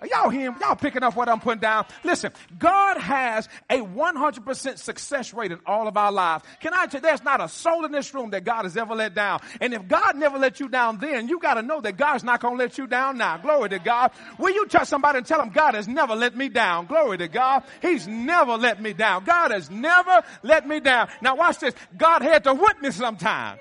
Are 0.00 0.06
y'all 0.06 0.28
hearing? 0.28 0.54
Y'all 0.60 0.76
picking 0.76 1.02
up 1.02 1.16
what 1.16 1.28
I'm 1.28 1.40
putting 1.40 1.60
down? 1.60 1.86
Listen, 2.04 2.30
God 2.58 2.98
has 2.98 3.48
a 3.70 3.78
100% 3.78 4.78
success 4.78 5.32
rate 5.32 5.52
in 5.52 5.58
all 5.64 5.88
of 5.88 5.96
our 5.96 6.12
lives. 6.12 6.44
Can 6.60 6.74
I 6.74 6.86
tell 6.86 7.00
you, 7.00 7.02
there's 7.02 7.24
not 7.24 7.40
a 7.40 7.48
soul 7.48 7.84
in 7.86 7.92
this 7.92 8.12
room 8.12 8.30
that 8.30 8.44
God 8.44 8.64
has 8.64 8.76
ever 8.76 8.94
let 8.94 9.14
down. 9.14 9.40
And 9.60 9.72
if 9.72 9.88
God 9.88 10.16
never 10.16 10.38
let 10.38 10.60
you 10.60 10.68
down 10.68 10.98
then, 10.98 11.28
you 11.28 11.38
gotta 11.38 11.62
know 11.62 11.80
that 11.80 11.96
God's 11.96 12.24
not 12.24 12.40
gonna 12.40 12.56
let 12.56 12.76
you 12.76 12.86
down 12.86 13.16
now. 13.16 13.38
Glory 13.38 13.70
to 13.70 13.78
God. 13.78 14.10
Will 14.38 14.52
you 14.52 14.66
touch 14.66 14.88
somebody 14.88 15.18
and 15.18 15.26
tell 15.26 15.38
them 15.38 15.50
God 15.50 15.74
has 15.74 15.88
never 15.88 16.14
let 16.14 16.36
me 16.36 16.50
down? 16.50 16.86
Glory 16.86 17.16
to 17.18 17.28
God. 17.28 17.62
He's 17.80 18.06
never 18.06 18.56
let 18.56 18.82
me 18.82 18.92
down. 18.92 19.24
God 19.24 19.50
has 19.50 19.70
never 19.70 20.22
let 20.42 20.68
me 20.68 20.78
down. 20.80 21.08
Now 21.22 21.36
watch 21.36 21.58
this. 21.58 21.74
God 21.96 22.20
had 22.20 22.44
to 22.44 22.52
whip 22.52 22.82
me 22.82 22.90
sometime. 22.90 23.58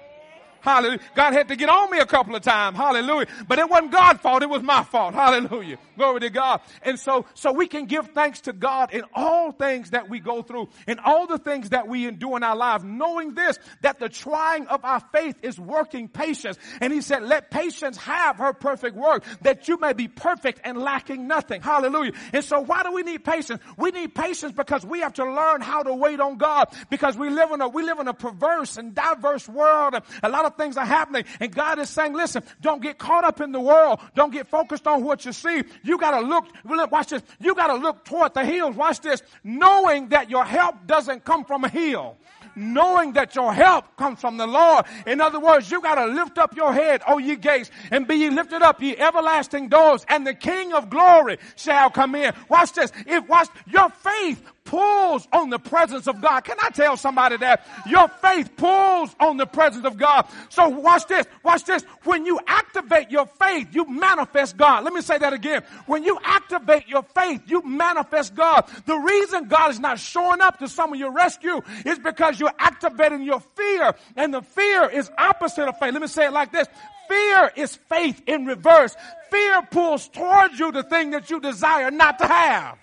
Hallelujah. 0.65 0.99
God 1.13 1.33
had 1.33 1.47
to 1.49 1.55
get 1.55 1.69
on 1.69 1.91
me 1.91 1.99
a 1.99 2.07
couple 2.07 2.35
of 2.35 2.41
times. 2.41 2.75
Hallelujah. 2.75 3.27
But 3.47 3.59
it 3.59 3.69
wasn't 3.69 3.91
God's 3.91 4.19
fault. 4.19 4.41
It 4.41 4.49
was 4.49 4.63
my 4.63 4.83
fault. 4.83 5.13
Hallelujah. 5.13 5.77
Glory 5.95 6.21
to 6.21 6.31
God. 6.31 6.61
And 6.81 6.99
so, 6.99 7.27
so 7.35 7.51
we 7.51 7.67
can 7.67 7.85
give 7.85 8.07
thanks 8.09 8.41
to 8.41 8.53
God 8.53 8.91
in 8.91 9.03
all 9.13 9.51
things 9.51 9.91
that 9.91 10.09
we 10.09 10.19
go 10.19 10.41
through, 10.41 10.69
in 10.87 10.97
all 10.97 11.27
the 11.27 11.37
things 11.37 11.69
that 11.69 11.87
we 11.87 12.07
endure 12.07 12.37
in 12.37 12.43
our 12.43 12.55
lives, 12.55 12.83
knowing 12.83 13.35
this, 13.35 13.59
that 13.81 13.99
the 13.99 14.09
trying 14.09 14.65
of 14.65 14.83
our 14.83 14.99
faith 15.11 15.35
is 15.43 15.59
working 15.59 16.07
patience. 16.07 16.57
And 16.81 16.91
he 16.91 17.01
said, 17.01 17.21
let 17.21 17.51
patience 17.51 17.97
have 17.97 18.37
her 18.37 18.53
perfect 18.53 18.95
work, 18.95 19.23
that 19.41 19.67
you 19.67 19.77
may 19.77 19.93
be 19.93 20.07
perfect 20.07 20.61
and 20.63 20.79
lacking 20.79 21.27
nothing. 21.27 21.61
Hallelujah. 21.61 22.13
And 22.33 22.43
so 22.43 22.59
why 22.61 22.81
do 22.81 22.91
we 22.91 23.03
need 23.03 23.23
patience? 23.23 23.61
We 23.77 23.91
need 23.91 24.15
patience 24.15 24.53
because 24.53 24.83
we 24.83 25.01
have 25.01 25.13
to 25.13 25.25
learn 25.25 25.61
how 25.61 25.83
to 25.83 25.93
wait 25.93 26.19
on 26.19 26.37
God 26.37 26.69
because 26.89 27.15
we 27.15 27.29
live 27.29 27.51
in 27.51 27.61
a, 27.61 27.67
we 27.67 27.83
live 27.83 27.99
in 27.99 28.07
a 28.07 28.15
perverse 28.15 28.77
and 28.77 28.95
diverse 28.95 29.47
world. 29.47 29.95
A 30.23 30.29
lot 30.29 30.45
of 30.45 30.54
things 30.57 30.77
are 30.77 30.85
happening. 30.85 31.25
And 31.39 31.53
God 31.53 31.79
is 31.79 31.89
saying, 31.89 32.13
listen, 32.13 32.43
don't 32.61 32.81
get 32.81 32.97
caught 32.97 33.23
up 33.23 33.41
in 33.41 33.51
the 33.51 33.59
world. 33.59 33.99
Don't 34.15 34.31
get 34.31 34.47
focused 34.47 34.87
on 34.87 35.03
what 35.03 35.25
you 35.25 35.33
see. 35.33 35.63
You 35.83 35.97
gotta 35.97 36.25
look, 36.25 36.45
watch 36.91 37.09
this. 37.09 37.23
You 37.39 37.55
gotta 37.55 37.75
look 37.75 38.05
toward 38.05 38.33
the 38.33 38.45
hills. 38.45 38.75
Watch 38.75 39.01
this. 39.01 39.21
Knowing 39.43 40.09
that 40.09 40.29
your 40.29 40.45
help 40.45 40.75
doesn't 40.85 41.25
come 41.25 41.45
from 41.45 41.63
a 41.63 41.69
hill 41.69 42.17
knowing 42.55 43.13
that 43.13 43.35
your 43.35 43.53
help 43.53 43.97
comes 43.97 44.19
from 44.19 44.37
the 44.37 44.47
Lord. 44.47 44.85
In 45.05 45.21
other 45.21 45.39
words, 45.39 45.69
you 45.69 45.81
gotta 45.81 46.05
lift 46.05 46.37
up 46.37 46.55
your 46.55 46.73
head, 46.73 47.01
O 47.07 47.17
ye 47.17 47.35
gates, 47.35 47.69
and 47.91 48.07
be 48.07 48.15
ye 48.15 48.29
lifted 48.29 48.61
up, 48.61 48.81
ye 48.81 48.95
everlasting 48.97 49.69
doors, 49.69 50.05
and 50.07 50.25
the 50.25 50.33
King 50.33 50.73
of 50.73 50.89
glory 50.89 51.37
shall 51.55 51.89
come 51.89 52.15
in. 52.15 52.33
Watch 52.49 52.73
this. 52.73 52.91
If 53.05 53.27
watch 53.27 53.49
your 53.67 53.89
faith 53.89 54.41
pulls 54.65 55.27
on 55.31 55.49
the 55.49 55.59
presence 55.59 56.07
of 56.07 56.19
God. 56.19 56.41
Can 56.41 56.57
I 56.61 56.69
tell 56.69 56.97
somebody 56.97 57.37
that? 57.37 57.65
Your 57.87 58.07
faith 58.07 58.51
pulls 58.57 59.15
on 59.19 59.37
the 59.37 59.45
presence 59.45 59.85
of 59.85 59.97
God. 59.97 60.27
So 60.49 60.67
watch 60.67 61.07
this, 61.07 61.25
watch 61.43 61.63
this. 61.63 61.83
When 62.03 62.25
you 62.25 62.39
activate 62.47 63.09
your 63.11 63.27
faith, 63.27 63.69
you 63.73 63.85
manifest 63.85 64.57
God. 64.57 64.83
Let 64.83 64.93
me 64.93 65.01
say 65.01 65.17
that 65.17 65.33
again. 65.33 65.63
When 65.85 66.03
you 66.03 66.19
activate 66.23 66.87
your 66.87 67.03
faith, 67.03 67.43
you 67.45 67.61
manifest 67.61 68.35
God. 68.35 68.69
The 68.85 68.97
reason 68.97 69.47
God 69.47 69.71
is 69.71 69.79
not 69.79 69.99
showing 69.99 70.41
up 70.41 70.59
to 70.59 70.67
some 70.67 70.91
of 70.91 70.99
your 70.99 71.11
rescue 71.11 71.61
is 71.85 71.99
because 71.99 72.39
you're 72.39 72.53
activating 72.59 73.21
your 73.21 73.39
fear. 73.39 73.95
And 74.15 74.33
the 74.33 74.41
fear 74.41 74.89
is 74.89 75.09
opposite 75.17 75.67
of 75.67 75.77
faith. 75.79 75.93
Let 75.93 76.01
me 76.01 76.07
say 76.07 76.25
it 76.25 76.33
like 76.33 76.51
this. 76.51 76.67
Fear 77.07 77.51
is 77.55 77.75
faith 77.75 78.21
in 78.25 78.45
reverse. 78.45 78.95
Fear 79.29 79.61
pulls 79.69 80.07
towards 80.07 80.59
you 80.59 80.71
the 80.71 80.83
thing 80.83 81.11
that 81.11 81.29
you 81.29 81.39
desire 81.39 81.91
not 81.91 82.17
to 82.19 82.27
have. 82.27 82.79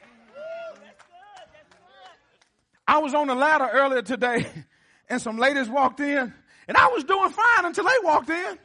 I 2.87 2.99
was 2.99 3.15
on 3.15 3.29
the 3.29 3.35
ladder 3.35 3.69
earlier 3.73 4.03
today 4.03 4.47
and 5.09 5.21
some 5.21 5.39
ladies 5.39 5.69
walked 5.69 6.01
in 6.01 6.33
and 6.69 6.77
I 6.77 6.89
was 6.89 7.05
doing 7.05 7.31
fine 7.31 7.65
until 7.65 7.85
they 7.85 7.97
walked 8.03 8.31
in. 8.31 8.59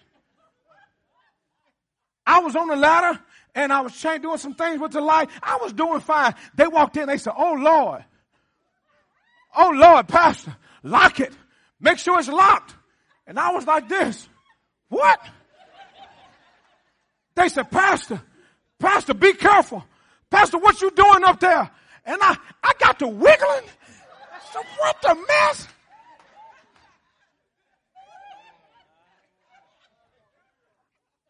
I 2.26 2.40
was 2.40 2.56
on 2.56 2.68
the 2.68 2.76
ladder 2.76 3.20
and 3.56 3.72
I 3.72 3.82
was 3.82 4.00
doing 4.02 4.38
some 4.38 4.54
things 4.54 4.80
with 4.80 4.92
the 4.92 5.02
light. 5.02 5.30
I 5.42 5.58
was 5.62 5.74
doing 5.74 6.00
fine. 6.02 6.36
They 6.56 6.68
walked 6.68 6.98
in. 6.98 7.08
They 7.08 7.18
said, 7.18 7.34
Oh 7.38 7.54
Lord. 7.54 8.04
Oh 9.56 9.72
Lord, 9.74 10.08
pastor, 10.08 10.56
lock 10.84 11.20
it. 11.20 11.34
Make 11.80 11.98
sure 12.00 12.20
it's 12.20 12.28
locked. 12.28 12.76
And 13.26 13.40
I 13.40 13.52
was 13.52 13.66
like 13.66 13.90
this. 13.90 14.28
What? 14.90 15.20
They 17.36 17.50
said, 17.50 17.70
pastor, 17.70 18.22
pastor, 18.80 19.14
be 19.14 19.34
careful. 19.34 19.84
Pastor, 20.30 20.58
what 20.58 20.82
you 20.82 20.90
doing 20.92 21.24
up 21.24 21.40
there? 21.40 21.70
And 22.06 22.18
I, 22.22 22.36
I 22.64 22.74
got 22.80 23.00
to 23.00 23.08
wiggling 23.08 23.70
so 24.54 24.62
what 24.80 25.02
the 25.02 25.16
mess? 25.16 25.68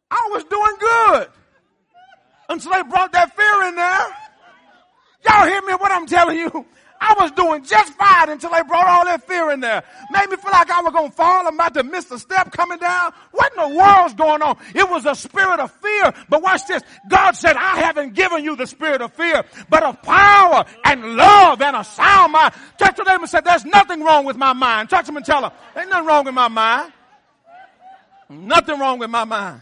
I 0.09 0.29
was 0.31 0.43
doing 0.45 0.75
good 0.79 1.27
until 2.49 2.71
they 2.71 2.83
brought 2.83 3.11
that 3.11 3.35
fear 3.35 3.67
in 3.67 3.75
there. 3.75 4.07
Y'all 5.27 5.47
hear 5.47 5.61
me 5.63 5.73
what 5.73 5.91
I'm 5.91 6.07
telling 6.07 6.37
you? 6.37 6.65
I 6.99 7.15
was 7.19 7.31
doing 7.31 7.63
just 7.63 7.93
fine 7.93 8.29
until 8.29 8.51
they 8.51 8.61
brought 8.63 8.87
all 8.87 9.05
that 9.05 9.27
fear 9.27 9.51
in 9.51 9.59
there. 9.59 9.83
Made 10.11 10.29
me 10.29 10.37
feel 10.37 10.51
like 10.51 10.69
I 10.69 10.81
was 10.81 10.93
going 10.93 11.09
to 11.09 11.15
fall. 11.15 11.47
I'm 11.47 11.53
about 11.53 11.73
to 11.75 11.83
miss 11.83 12.09
a 12.11 12.19
step 12.19 12.51
coming 12.51 12.79
down. 12.79 13.13
What 13.31 13.53
in 13.55 13.71
the 13.71 13.77
world's 13.77 14.13
going 14.13 14.41
on? 14.41 14.57
It 14.73 14.89
was 14.89 15.05
a 15.05 15.15
spirit 15.15 15.59
of 15.59 15.71
fear. 15.71 16.13
But 16.29 16.41
watch 16.41 16.65
this. 16.67 16.83
God 17.07 17.33
said, 17.33 17.55
I 17.55 17.79
haven't 17.81 18.13
given 18.13 18.43
you 18.43 18.55
the 18.55 18.67
spirit 18.67 19.01
of 19.01 19.13
fear, 19.13 19.43
but 19.69 19.83
of 19.83 20.01
power 20.01 20.65
and 20.85 21.15
love 21.15 21.61
and 21.61 21.75
a 21.75 21.83
sound 21.83 22.33
mind. 22.33 22.53
Touch 22.77 22.95
to 22.97 23.03
them 23.03 23.21
and 23.21 23.29
said, 23.29 23.45
there's 23.45 23.65
nothing 23.65 24.03
wrong 24.03 24.25
with 24.25 24.37
my 24.37 24.53
mind. 24.53 24.89
Touch 24.89 25.05
them 25.05 25.17
and 25.17 25.25
tell 25.25 25.41
them, 25.41 25.51
ain't 25.75 25.89
nothing 25.89 26.07
wrong 26.07 26.25
with 26.25 26.33
my 26.33 26.47
mind. 26.47 26.93
Nothing 28.29 28.79
wrong 28.79 28.99
with 28.99 29.09
my 29.09 29.23
mind. 29.23 29.61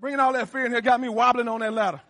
Bringing 0.00 0.20
all 0.20 0.32
that 0.34 0.48
fear 0.50 0.66
in 0.66 0.72
here 0.72 0.82
got 0.82 1.00
me 1.00 1.08
wobbling 1.08 1.48
on 1.48 1.60
that 1.60 1.72
ladder. 1.72 2.00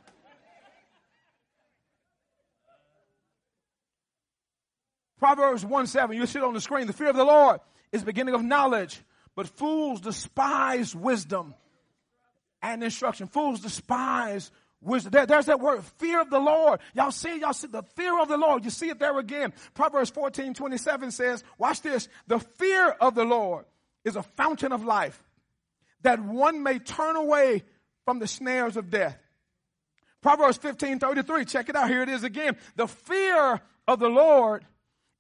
Proverbs 5.19 5.65
1 5.65 5.87
7, 5.87 6.17
you 6.17 6.27
see 6.27 6.39
it 6.39 6.45
on 6.45 6.55
the 6.55 6.61
screen. 6.61 6.87
The 6.87 6.93
fear 6.93 7.11
of 7.11 7.17
the 7.17 7.25
Lord 7.25 7.61
is 7.93 8.03
beginning 8.03 8.35
of 8.35 8.43
knowledge, 8.43 9.01
but 9.35 9.49
fools 9.49 10.01
despise 10.01 10.95
wisdom 10.95 11.55
and 12.63 12.83
instruction. 12.83 13.27
Fools 13.27 13.61
despise 13.61 14.51
wisdom. 14.81 15.13
There, 15.13 15.27
there's 15.27 15.47
that 15.47 15.61
word, 15.61 15.85
fear 15.99 16.21
of 16.21 16.31
the 16.31 16.41
Lord. 16.41 16.81
Y'all 16.95 17.11
see, 17.11 17.41
y'all 17.41 17.53
see 17.53 17.69
the 17.69 17.83
fear 17.95 18.21
of 18.21 18.29
the 18.29 18.37
Lord. 18.37 18.65
You 18.65 18.71
see 18.71 18.89
it 18.89 18.99
there 18.99 19.19
again. 19.19 19.53
Proverbs 19.75 20.11
14 20.11 20.55
27 20.55 21.11
says, 21.11 21.45
watch 21.59 21.81
this. 21.83 22.09
The 22.27 22.41
fear 22.41 22.91
of 23.01 23.15
the 23.15 23.25
Lord 23.25 23.65
is 24.05 24.17
a 24.17 24.23
fountain 24.23 24.73
of 24.73 24.85
life 24.85 25.23
that 26.03 26.21
one 26.21 26.63
may 26.63 26.79
turn 26.79 27.17
away 27.17 27.65
from 28.05 28.19
the 28.19 28.27
snares 28.27 28.77
of 28.77 28.91
death. 28.91 29.19
Proverbs 30.21 30.57
15 30.59 31.01
33, 31.01 31.45
check 31.45 31.69
it 31.69 31.77
out. 31.77 31.89
Here 31.89 32.03
it 32.03 32.09
is 32.09 32.25
again. 32.25 32.57
The 32.77 32.87
fear 32.87 33.61
of 33.87 33.99
the 33.99 34.09
Lord 34.09 34.65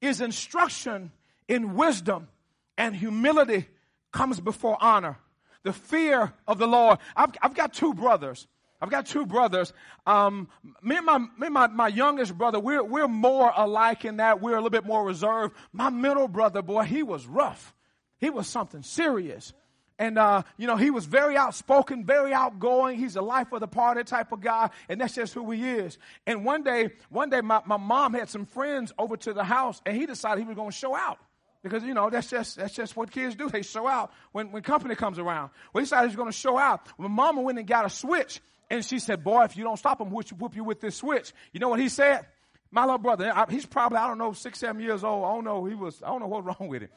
is 0.04 0.20
instruction 0.20 1.11
in 1.49 1.75
wisdom 1.75 2.28
and 2.76 2.94
humility 2.94 3.66
comes 4.12 4.40
before 4.40 4.76
honor. 4.80 5.18
The 5.62 5.73
fear 5.73 6.32
of 6.46 6.58
the 6.58 6.66
Lord. 6.66 6.99
I've, 7.16 7.30
I've 7.40 7.54
got 7.54 7.73
two 7.73 7.94
brothers. 7.94 8.46
I've 8.80 8.90
got 8.90 9.06
two 9.06 9.25
brothers. 9.25 9.73
Um, 10.06 10.49
me 10.82 10.96
and, 10.96 11.06
my, 11.06 11.18
me 11.18 11.26
and 11.40 11.54
my, 11.54 11.66
my 11.68 11.88
youngest 11.88 12.37
brother, 12.37 12.61
we're, 12.61 12.82
we're 12.82 13.08
more 13.08 13.50
alike 13.56 14.04
in 14.04 14.18
that 14.18 14.42
we're 14.42 14.52
a 14.52 14.56
little 14.56 14.70
bit 14.70 14.84
more 14.84 15.04
reserved. 15.04 15.54
My 15.73 15.88
middle 15.88 16.28
brother, 16.28 16.61
boy, 16.61 16.82
he 16.82 17.02
was 17.02 17.26
rough. 17.26 17.75
He 18.18 18.28
was 18.28 18.46
something 18.46 18.82
serious. 18.82 19.52
And, 19.98 20.18
uh, 20.18 20.42
you 20.56 20.66
know, 20.66 20.76
he 20.76 20.90
was 20.90 21.04
very 21.04 21.36
outspoken, 21.36 22.04
very 22.04 22.32
outgoing. 22.32 22.98
He's 22.98 23.14
a 23.14 23.22
life 23.22 23.52
of 23.52 23.60
the 23.60 23.68
party 23.68 24.02
type 24.02 24.32
of 24.32 24.40
guy. 24.40 24.70
And 24.88 25.00
that's 25.00 25.14
just 25.14 25.34
who 25.34 25.50
he 25.52 25.68
is. 25.68 25.98
And 26.26 26.44
one 26.44 26.64
day, 26.64 26.90
one 27.10 27.30
day 27.30 27.40
my, 27.40 27.60
my 27.64 27.76
mom 27.76 28.12
had 28.12 28.28
some 28.28 28.44
friends 28.44 28.92
over 28.98 29.16
to 29.18 29.32
the 29.32 29.44
house 29.44 29.80
and 29.86 29.96
he 29.96 30.06
decided 30.06 30.40
he 30.40 30.48
was 30.48 30.56
going 30.56 30.70
to 30.70 30.76
show 30.76 30.96
out. 30.96 31.18
Because, 31.62 31.82
you 31.84 31.94
know, 31.94 32.10
that's 32.10 32.28
just, 32.28 32.56
that's 32.56 32.74
just 32.74 32.96
what 32.96 33.10
kids 33.10 33.36
do. 33.36 33.48
They 33.48 33.62
show 33.62 33.86
out 33.86 34.12
when, 34.32 34.50
when 34.50 34.62
company 34.62 34.96
comes 34.96 35.18
around. 35.18 35.50
Well, 35.72 35.80
he 35.80 35.84
decided 35.84 36.10
he 36.10 36.16
was 36.16 36.16
going 36.16 36.30
to 36.30 36.36
show 36.36 36.58
out. 36.58 36.88
My 36.98 37.08
mama 37.08 37.40
went 37.40 37.58
and 37.58 37.66
got 37.66 37.86
a 37.86 37.90
switch 37.90 38.40
and 38.68 38.84
she 38.84 38.98
said, 38.98 39.22
boy, 39.22 39.44
if 39.44 39.56
you 39.56 39.62
don't 39.62 39.78
stop 39.78 40.00
him, 40.00 40.10
we'll 40.10 40.24
whoop 40.38 40.56
you 40.56 40.64
with 40.64 40.80
this 40.80 40.96
switch. 40.96 41.32
You 41.52 41.60
know 41.60 41.68
what 41.68 41.78
he 41.78 41.88
said? 41.88 42.26
My 42.70 42.82
little 42.82 42.98
brother, 42.98 43.32
he's 43.48 43.64
probably, 43.64 43.98
I 43.98 44.08
don't 44.08 44.18
know, 44.18 44.32
six, 44.32 44.58
seven 44.58 44.82
years 44.82 45.04
old. 45.04 45.24
I 45.24 45.28
don't 45.34 45.44
know. 45.44 45.64
He 45.64 45.76
was, 45.76 46.02
I 46.02 46.08
don't 46.08 46.20
know 46.20 46.26
what's 46.26 46.44
wrong 46.44 46.68
with 46.68 46.82
him. 46.82 46.88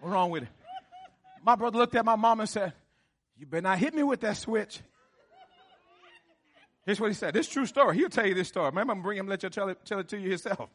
What's 0.00 0.12
wrong 0.12 0.30
with 0.30 0.44
him? 0.44 0.48
My 1.44 1.56
brother 1.56 1.78
looked 1.78 1.94
at 1.94 2.04
my 2.04 2.16
mom 2.16 2.40
and 2.40 2.48
said, 2.48 2.72
You 3.36 3.46
better 3.46 3.62
not 3.62 3.78
hit 3.78 3.94
me 3.94 4.02
with 4.02 4.20
that 4.20 4.36
switch. 4.36 4.80
Here's 6.86 7.00
what 7.00 7.08
he 7.08 7.14
said. 7.14 7.34
This 7.34 7.48
true 7.48 7.66
story. 7.66 7.96
He'll 7.96 8.08
tell 8.08 8.26
you 8.26 8.34
this 8.34 8.48
story. 8.48 8.66
Remember, 8.66 8.92
I'm 8.92 9.02
bring 9.02 9.18
him, 9.18 9.26
let 9.26 9.42
you 9.42 9.50
tell 9.50 9.68
it, 9.68 9.78
tell 9.84 9.98
it 9.98 10.08
to 10.08 10.18
you 10.18 10.30
himself. 10.30 10.68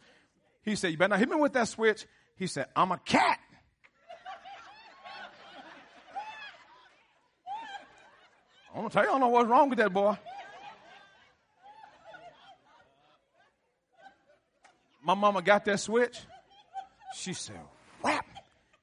He 0.64 0.76
said, 0.76 0.92
You 0.92 0.98
better 0.98 1.10
not 1.10 1.20
hit 1.20 1.30
me 1.30 1.36
with 1.36 1.54
that 1.54 1.68
switch. 1.68 2.06
He 2.36 2.48
said, 2.48 2.68
I'm 2.76 2.92
a 2.92 2.98
cat. 3.00 3.40
I'm 8.72 8.82
gonna 8.82 8.90
tell 8.92 9.04
you, 9.04 9.10
I 9.10 9.12
don't 9.14 9.22
know 9.22 9.28
what's 9.30 9.50
wrong 9.50 9.70
with 9.70 9.80
that 9.80 9.92
boy. 9.92 10.16
My 15.04 15.16
mama 15.16 15.42
got 15.42 15.66
that 15.66 15.80
switch. 15.80 16.20
She 17.16 17.34
said, 17.34 17.60
whap. 18.04 18.26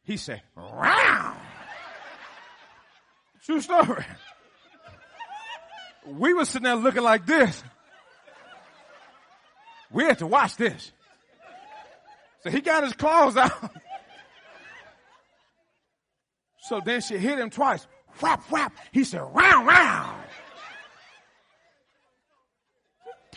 He 0.02 0.16
said, 0.16 0.42
round. 0.56 1.38
True 3.46 3.60
story. 3.60 4.04
we 6.04 6.34
were 6.34 6.44
sitting 6.44 6.64
there 6.64 6.74
looking 6.74 7.04
like 7.04 7.26
this. 7.26 7.62
We 9.92 10.04
had 10.04 10.18
to 10.18 10.26
watch 10.26 10.56
this. 10.56 10.90
So 12.42 12.50
he 12.50 12.60
got 12.60 12.82
his 12.82 12.92
claws 12.92 13.36
out. 13.36 13.52
So 16.62 16.80
then 16.84 17.00
she 17.00 17.16
hit 17.16 17.38
him 17.38 17.50
twice. 17.50 17.86
Whap, 18.20 18.42
whap. 18.50 18.72
He 18.90 19.04
said, 19.04 19.20
round, 19.20 19.68
round. 19.68 20.20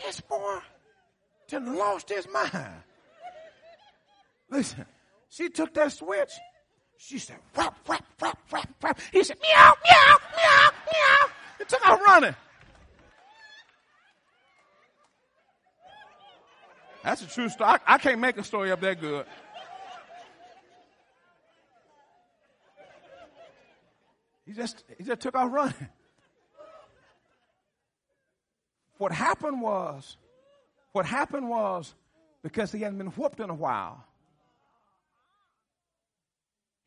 This 0.04 0.20
boy 0.22 0.58
done 1.48 1.76
lost 1.76 2.08
his 2.08 2.26
mind. 2.28 2.82
Listen, 4.50 4.84
she 5.28 5.48
took 5.48 5.72
that 5.74 5.92
switch. 5.92 6.32
She 7.02 7.18
said, 7.18 7.38
whap, 7.54 7.74
whap, 7.88 8.04
whap, 8.20 8.38
whap, 8.52 8.68
whap. 8.82 9.00
He 9.10 9.24
said, 9.24 9.38
meow, 9.40 9.72
meow, 9.84 10.16
meow, 10.36 10.70
meow. 10.92 11.30
He 11.58 11.64
took 11.64 11.88
off 11.88 11.98
running. 12.02 12.34
That's 17.02 17.22
a 17.22 17.26
true 17.26 17.48
story. 17.48 17.70
I, 17.70 17.94
I 17.94 17.98
can't 17.98 18.20
make 18.20 18.36
a 18.36 18.44
story 18.44 18.70
up 18.70 18.82
that 18.82 19.00
good. 19.00 19.24
He 24.46 24.52
just, 24.52 24.84
he 24.98 25.02
just 25.02 25.20
took 25.22 25.34
off 25.34 25.50
running. 25.50 25.88
What 28.98 29.10
happened 29.10 29.62
was, 29.62 30.18
what 30.92 31.06
happened 31.06 31.48
was, 31.48 31.94
because 32.42 32.70
he 32.70 32.80
hadn't 32.80 32.98
been 32.98 33.08
whooped 33.08 33.40
in 33.40 33.48
a 33.48 33.54
while, 33.54 34.04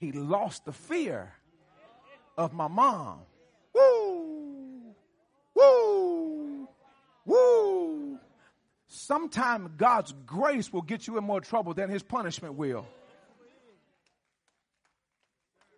he 0.04 0.12
lost 0.12 0.66
the 0.66 0.74
fear 0.74 1.32
of 2.38 2.52
my 2.52 2.68
mom. 2.68 3.20
Woo! 3.74 4.96
Woo! 5.56 6.68
Woo! 7.26 8.20
Sometimes 8.88 9.70
God's 9.78 10.14
grace 10.26 10.74
will 10.74 10.82
get 10.82 11.08
you 11.08 11.18
in 11.18 11.24
more 11.24 11.40
trouble 11.40 11.74
than 11.74 11.90
his 11.90 12.04
punishment 12.04 12.56
will. 12.56 12.86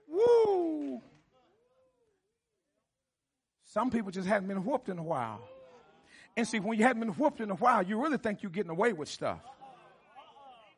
Woo! 0.07 1.01
Some 3.65 3.91
people 3.91 4.09
just 4.09 4.27
hadn't 4.27 4.47
been 4.47 4.65
whooped 4.65 4.89
in 4.89 4.97
a 4.97 5.03
while. 5.03 5.41
And 6.35 6.47
see, 6.47 6.59
when 6.59 6.79
you 6.79 6.83
haven't 6.83 7.01
been 7.01 7.11
whooped 7.11 7.41
in 7.41 7.51
a 7.51 7.55
while, 7.55 7.83
you 7.83 8.01
really 8.01 8.17
think 8.17 8.41
you're 8.41 8.51
getting 8.51 8.71
away 8.71 8.91
with 8.91 9.07
stuff. 9.07 9.39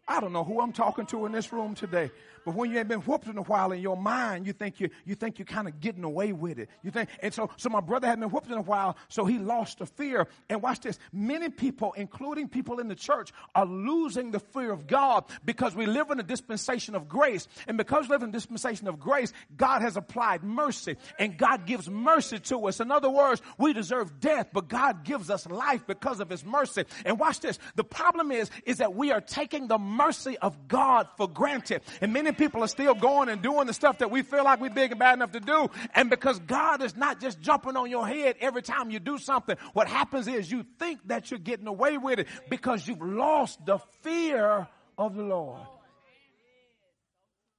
I 0.07 0.21
don't 0.21 0.31
know 0.31 0.43
who 0.43 0.61
I'm 0.61 0.71
talking 0.71 1.05
to 1.07 1.25
in 1.25 1.31
this 1.31 1.51
room 1.51 1.75
today, 1.75 2.11
but 2.47 2.55
when 2.55 2.71
you 2.71 2.79
ain't 2.79 2.87
been 2.87 3.01
whooped 3.01 3.27
in 3.27 3.37
a 3.37 3.41
while 3.41 3.73
in 3.73 3.81
your 3.81 3.97
mind, 3.97 4.47
you 4.47 4.53
think 4.53 4.79
you 4.79 4.89
you 5.03 5.15
think 5.15 5.37
you're 5.37 5.45
kind 5.45 5.67
of 5.67 5.81
getting 5.81 6.05
away 6.05 6.31
with 6.31 6.59
it. 6.59 6.69
You 6.81 6.91
think, 6.91 7.09
and 7.21 7.33
so 7.33 7.49
so 7.57 7.67
my 7.67 7.81
brother 7.81 8.07
hadn't 8.07 8.21
been 8.21 8.29
whooped 8.29 8.47
in 8.47 8.57
a 8.57 8.61
while, 8.61 8.95
so 9.09 9.25
he 9.25 9.37
lost 9.37 9.79
the 9.79 9.85
fear. 9.85 10.29
And 10.49 10.61
watch 10.61 10.79
this: 10.79 10.97
many 11.11 11.49
people, 11.49 11.91
including 11.97 12.47
people 12.47 12.79
in 12.79 12.87
the 12.87 12.95
church, 12.95 13.33
are 13.53 13.65
losing 13.65 14.31
the 14.31 14.39
fear 14.39 14.71
of 14.71 14.87
God 14.87 15.25
because 15.43 15.75
we 15.75 15.87
live 15.87 16.09
in 16.09 16.21
a 16.21 16.23
dispensation 16.23 16.95
of 16.95 17.09
grace, 17.09 17.49
and 17.67 17.77
because 17.77 18.07
we 18.07 18.11
live 18.11 18.23
in 18.23 18.29
a 18.29 18.31
dispensation 18.31 18.87
of 18.87 18.97
grace, 18.97 19.33
God 19.57 19.81
has 19.81 19.97
applied 19.97 20.41
mercy, 20.41 20.95
and 21.19 21.37
God 21.37 21.65
gives 21.65 21.89
mercy 21.89 22.39
to 22.39 22.65
us. 22.69 22.79
In 22.79 22.93
other 22.93 23.09
words, 23.09 23.41
we 23.57 23.73
deserve 23.73 24.21
death, 24.21 24.51
but 24.53 24.69
God 24.69 25.03
gives 25.03 25.29
us 25.29 25.45
life 25.47 25.85
because 25.85 26.21
of 26.21 26.29
His 26.29 26.45
mercy. 26.45 26.85
And 27.03 27.19
watch 27.19 27.41
this: 27.41 27.59
the 27.75 27.83
problem 27.83 28.31
is 28.31 28.49
is 28.65 28.77
that 28.77 28.95
we 28.95 29.11
are 29.11 29.19
taking 29.19 29.67
the 29.67 29.77
mercy 29.77 30.37
of 30.37 30.69
God 30.69 31.09
for 31.17 31.27
granted. 31.27 31.81
And 31.99 32.13
many 32.13 32.36
people 32.37 32.63
are 32.63 32.67
still 32.67 32.93
going 32.93 33.29
and 33.29 33.41
doing 33.41 33.67
the 33.67 33.73
stuff 33.73 33.99
that 33.99 34.11
we 34.11 34.21
feel 34.21 34.43
like 34.43 34.59
we're 34.59 34.69
big 34.69 34.91
and 34.91 34.99
bad 34.99 35.15
enough 35.15 35.31
to 35.31 35.39
do. 35.39 35.69
And 35.95 36.09
because 36.09 36.39
God 36.39 36.81
is 36.81 36.95
not 36.95 37.19
just 37.19 37.39
jumping 37.41 37.75
on 37.75 37.89
your 37.89 38.07
head 38.07 38.35
every 38.39 38.61
time 38.61 38.89
you 38.91 38.99
do 38.99 39.17
something, 39.17 39.57
what 39.73 39.87
happens 39.87 40.27
is 40.27 40.51
you 40.51 40.65
think 40.79 41.07
that 41.07 41.31
you're 41.31 41.39
getting 41.39 41.67
away 41.67 41.97
with 41.97 42.19
it 42.19 42.27
because 42.49 42.87
you've 42.87 43.01
lost 43.01 43.65
the 43.65 43.79
fear 44.01 44.67
of 44.97 45.15
the 45.15 45.23
Lord. 45.23 45.61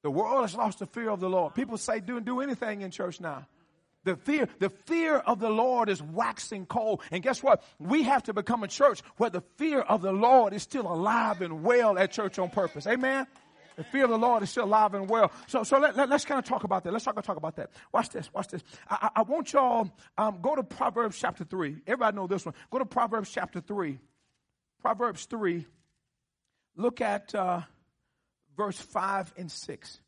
The 0.03 0.11
world 0.11 0.43
has 0.43 0.55
lost 0.55 0.79
the 0.79 0.87
fear 0.87 1.11
of 1.11 1.21
the 1.21 1.29
Lord. 1.29 1.55
People 1.55 1.77
say 1.77 2.01
do 2.01 2.17
and 2.17 2.25
do 2.25 2.41
anything 2.41 2.83
in 2.83 2.91
church 2.91 3.21
now. 3.21 3.47
The 4.05 4.17
fear, 4.17 4.49
the 4.59 4.71
fear 4.71 5.17
of 5.17 5.41
the 5.41 5.51
Lord 5.51 5.89
is 5.89 6.03
waxing 6.03 6.67
cold. 6.67 7.03
And 7.11 7.23
guess 7.23 7.43
what? 7.43 7.63
We 7.79 8.05
have 8.05 8.23
to 8.25 8.33
become 8.33 8.63
a 8.63 8.69
church 8.69 9.03
where 9.17 9.29
the 9.29 9.43
fear 9.57 9.81
of 9.81 10.03
the 10.03 10.13
Lord 10.13 10.55
is 10.55 10.63
still 10.63 10.87
alive 10.87 11.43
and 11.43 11.63
well 11.63 11.99
at 11.99 12.13
church 12.13 12.39
on 12.39 12.49
purpose. 12.49 12.87
Amen? 12.87 13.27
The 13.79 13.85
fear 13.85 14.05
of 14.05 14.11
the 14.11 14.19
Lord 14.19 14.43
is 14.43 14.51
still 14.51 14.65
alive 14.65 14.93
and 14.95 15.09
well. 15.09 15.33
So, 15.47 15.63
so 15.63 15.79
let, 15.79 15.97
let, 15.97 16.11
us 16.11 16.25
kind 16.25 16.39
of 16.39 16.45
talk 16.45 16.65
about 16.65 16.85
that. 16.85 16.93
Let's 16.93 17.05
talk, 17.05 17.23
talk 17.23 17.37
about 17.37 17.57
that. 17.57 17.71
Watch 17.93 18.11
this. 18.11 18.29
Watch 18.35 18.49
this. 18.49 18.63
I, 18.91 19.11
I 19.17 19.23
want 19.23 19.53
y'all, 19.53 19.91
um, 20.19 20.41
go 20.43 20.55
to 20.55 20.63
Proverbs 20.63 21.17
chapter 21.17 21.45
3. 21.45 21.77
Everybody 21.87 22.17
know 22.17 22.27
this 22.27 22.45
one. 22.45 22.55
Go 22.71 22.81
to 22.81 22.85
Proverbs 22.85 23.31
chapter 23.31 23.61
3. 23.61 23.99
Proverbs 24.83 25.25
3. 25.27 25.65
Look 26.77 27.01
at 27.01 27.35
uh, 27.35 27.61
verse 28.57 28.79
5 28.79 29.33
and 29.39 29.51
6. 29.51 30.01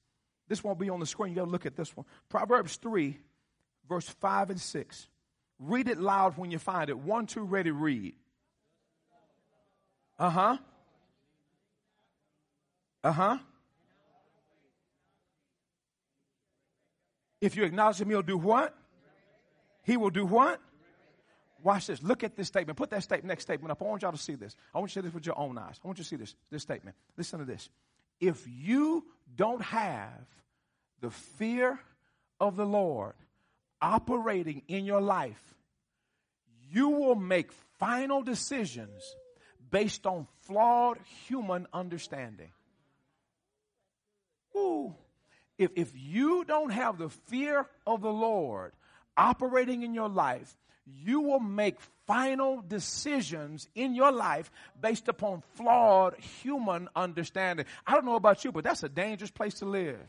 This 0.49 0.65
won't 0.65 0.79
be 0.81 0.91
on 0.91 0.99
the 1.01 1.07
screen. 1.07 1.31
You 1.31 1.37
got 1.37 1.45
to 1.45 1.51
look 1.51 1.65
at 1.65 1.77
this 1.77 1.97
one. 1.97 2.05
Proverbs 2.29 2.77
3 2.77 3.17
verse 3.91 4.09
5 4.09 4.51
and 4.51 4.61
6. 4.61 5.09
Read 5.59 5.89
it 5.89 6.01
loud 6.01 6.39
when 6.39 6.51
you 6.51 6.59
find 6.59 6.89
it. 6.89 6.99
One, 6.99 7.27
two, 7.27 7.43
ready, 7.43 7.71
read. 7.71 8.15
Uh 10.19 10.31
huh. 10.31 10.57
Uh 13.05 13.13
huh. 13.13 13.39
If 17.41 17.57
you 17.57 17.65
acknowledge 17.65 18.01
him, 18.01 18.11
he'll 18.11 18.23
do 18.23 18.37
what? 18.37 18.77
He 19.83 19.97
will 19.97 20.11
do 20.11 20.27
what? 20.27 20.61
Watch 21.63 21.87
this. 21.87 22.03
Look 22.03 22.25
at 22.25 22.37
this 22.37 22.49
statement. 22.49 22.79
Put 22.79 22.91
that 22.91 23.03
statement, 23.03 23.29
next 23.29 23.45
statement 23.45 23.71
up. 23.71 23.83
I 23.83 23.85
want 23.85 24.03
y'all 24.03 24.13
to 24.13 24.19
see 24.19 24.35
this. 24.35 24.57
I 24.75 24.79
want 24.79 24.95
you 24.95 25.03
to 25.03 25.07
see 25.07 25.09
this 25.09 25.15
with 25.15 25.27
your 25.27 25.39
own 25.39 25.59
eyes. 25.59 25.79
I 25.83 25.87
want 25.87 25.99
you 25.99 26.05
to 26.05 26.09
see 26.09 26.17
this, 26.17 26.35
this 26.51 26.63
statement. 26.63 26.97
Listen 27.17 27.39
to 27.39 27.45
this. 27.45 27.69
If 28.19 28.47
you 28.47 29.05
don't 29.37 29.63
have 29.63 30.27
the 31.01 31.11
fear 31.11 31.79
of 32.39 32.57
the 32.57 32.67
Lord, 32.67 33.15
operating 33.81 34.63
in 34.69 34.85
your 34.85 35.01
life, 35.01 35.43
you 36.71 36.91
will 36.91 37.15
make 37.15 37.53
final 37.79 38.23
decisions 38.23 39.15
based 39.71 40.07
on 40.07 40.27
flawed 40.43 40.99
human 41.27 41.67
understanding. 41.73 42.51
Ooh. 44.57 44.95
If, 45.61 45.73
if 45.77 45.93
you 45.95 46.43
don't 46.47 46.71
have 46.71 46.97
the 46.97 47.11
fear 47.11 47.67
of 47.87 48.01
the 48.01 48.11
Lord 48.11 48.73
operating 49.15 49.83
in 49.83 49.93
your 49.93 50.09
life, 50.09 50.57
you 50.87 51.21
will 51.21 51.39
make 51.39 51.77
final 52.07 52.63
decisions 52.67 53.69
in 53.75 53.95
your 53.95 54.11
life 54.11 54.51
based 54.81 55.09
upon 55.09 55.43
flawed 55.57 56.17
human 56.17 56.89
understanding. 56.97 57.67
I 57.87 57.93
don't 57.93 58.07
know 58.07 58.15
about 58.15 58.43
you, 58.43 58.53
but 58.53 58.65
that's 58.65 58.85
a 58.85 58.89
dangerous 58.89 59.31
place 59.31 59.53
to 59.57 59.67
live. 59.67 60.01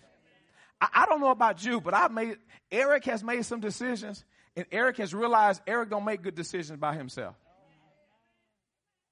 I, 0.80 0.88
I 0.94 1.06
don't 1.06 1.20
know 1.20 1.32
about 1.32 1.66
you, 1.66 1.82
but 1.82 1.94
I've 1.94 2.14
made, 2.14 2.38
Eric 2.72 3.04
has 3.04 3.22
made 3.22 3.44
some 3.44 3.60
decisions 3.60 4.24
and 4.56 4.66
Eric 4.72 5.00
has 5.00 5.14
realized 5.14 5.62
Eric 5.68 5.90
don't 5.90 6.06
make 6.06 6.22
good 6.22 6.36
decisions 6.36 6.80
by 6.80 6.96
himself. 6.96 7.36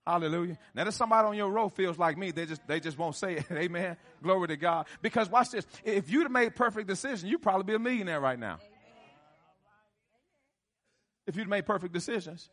Hallelujah. 0.09 0.57
Now 0.73 0.85
there's 0.85 0.95
somebody 0.95 1.27
on 1.27 1.35
your 1.35 1.51
row 1.51 1.69
feels 1.69 1.99
like 1.99 2.17
me. 2.17 2.31
They 2.31 2.47
just 2.47 2.65
they 2.65 2.79
just 2.79 2.97
won't 2.97 3.15
say 3.15 3.35
it. 3.35 3.45
Amen. 3.51 3.95
Glory 4.23 4.47
to 4.47 4.57
God. 4.57 4.87
Because 5.03 5.29
watch 5.29 5.51
this. 5.51 5.67
If 5.83 6.09
you'd 6.09 6.23
have 6.23 6.31
made 6.31 6.55
perfect 6.55 6.87
decisions, 6.87 7.25
you'd 7.25 7.43
probably 7.43 7.65
be 7.65 7.75
a 7.75 7.79
millionaire 7.79 8.19
right 8.19 8.39
now. 8.39 8.57
If 11.27 11.35
you'd 11.35 11.47
made 11.47 11.67
perfect 11.67 11.93
decisions. 11.93 12.49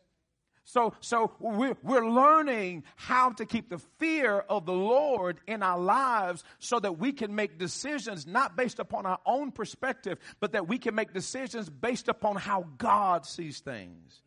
So, 0.65 0.93
so 0.99 1.31
we're, 1.39 1.77
we're 1.81 2.07
learning 2.07 2.83
how 2.95 3.31
to 3.31 3.45
keep 3.45 3.69
the 3.69 3.79
fear 3.97 4.37
of 4.37 4.65
the 4.65 4.73
Lord 4.73 5.39
in 5.47 5.63
our 5.63 5.79
lives 5.79 6.43
so 6.59 6.77
that 6.79 6.99
we 6.99 7.13
can 7.13 7.33
make 7.33 7.57
decisions 7.57 8.27
not 8.27 8.55
based 8.55 8.77
upon 8.77 9.05
our 9.05 9.19
own 9.25 9.51
perspective, 9.51 10.19
but 10.41 10.51
that 10.51 10.67
we 10.67 10.77
can 10.77 10.93
make 10.93 11.13
decisions 11.13 11.69
based 11.69 12.09
upon 12.09 12.35
how 12.35 12.67
God 12.77 13.25
sees 13.25 13.61
things. 13.61 14.21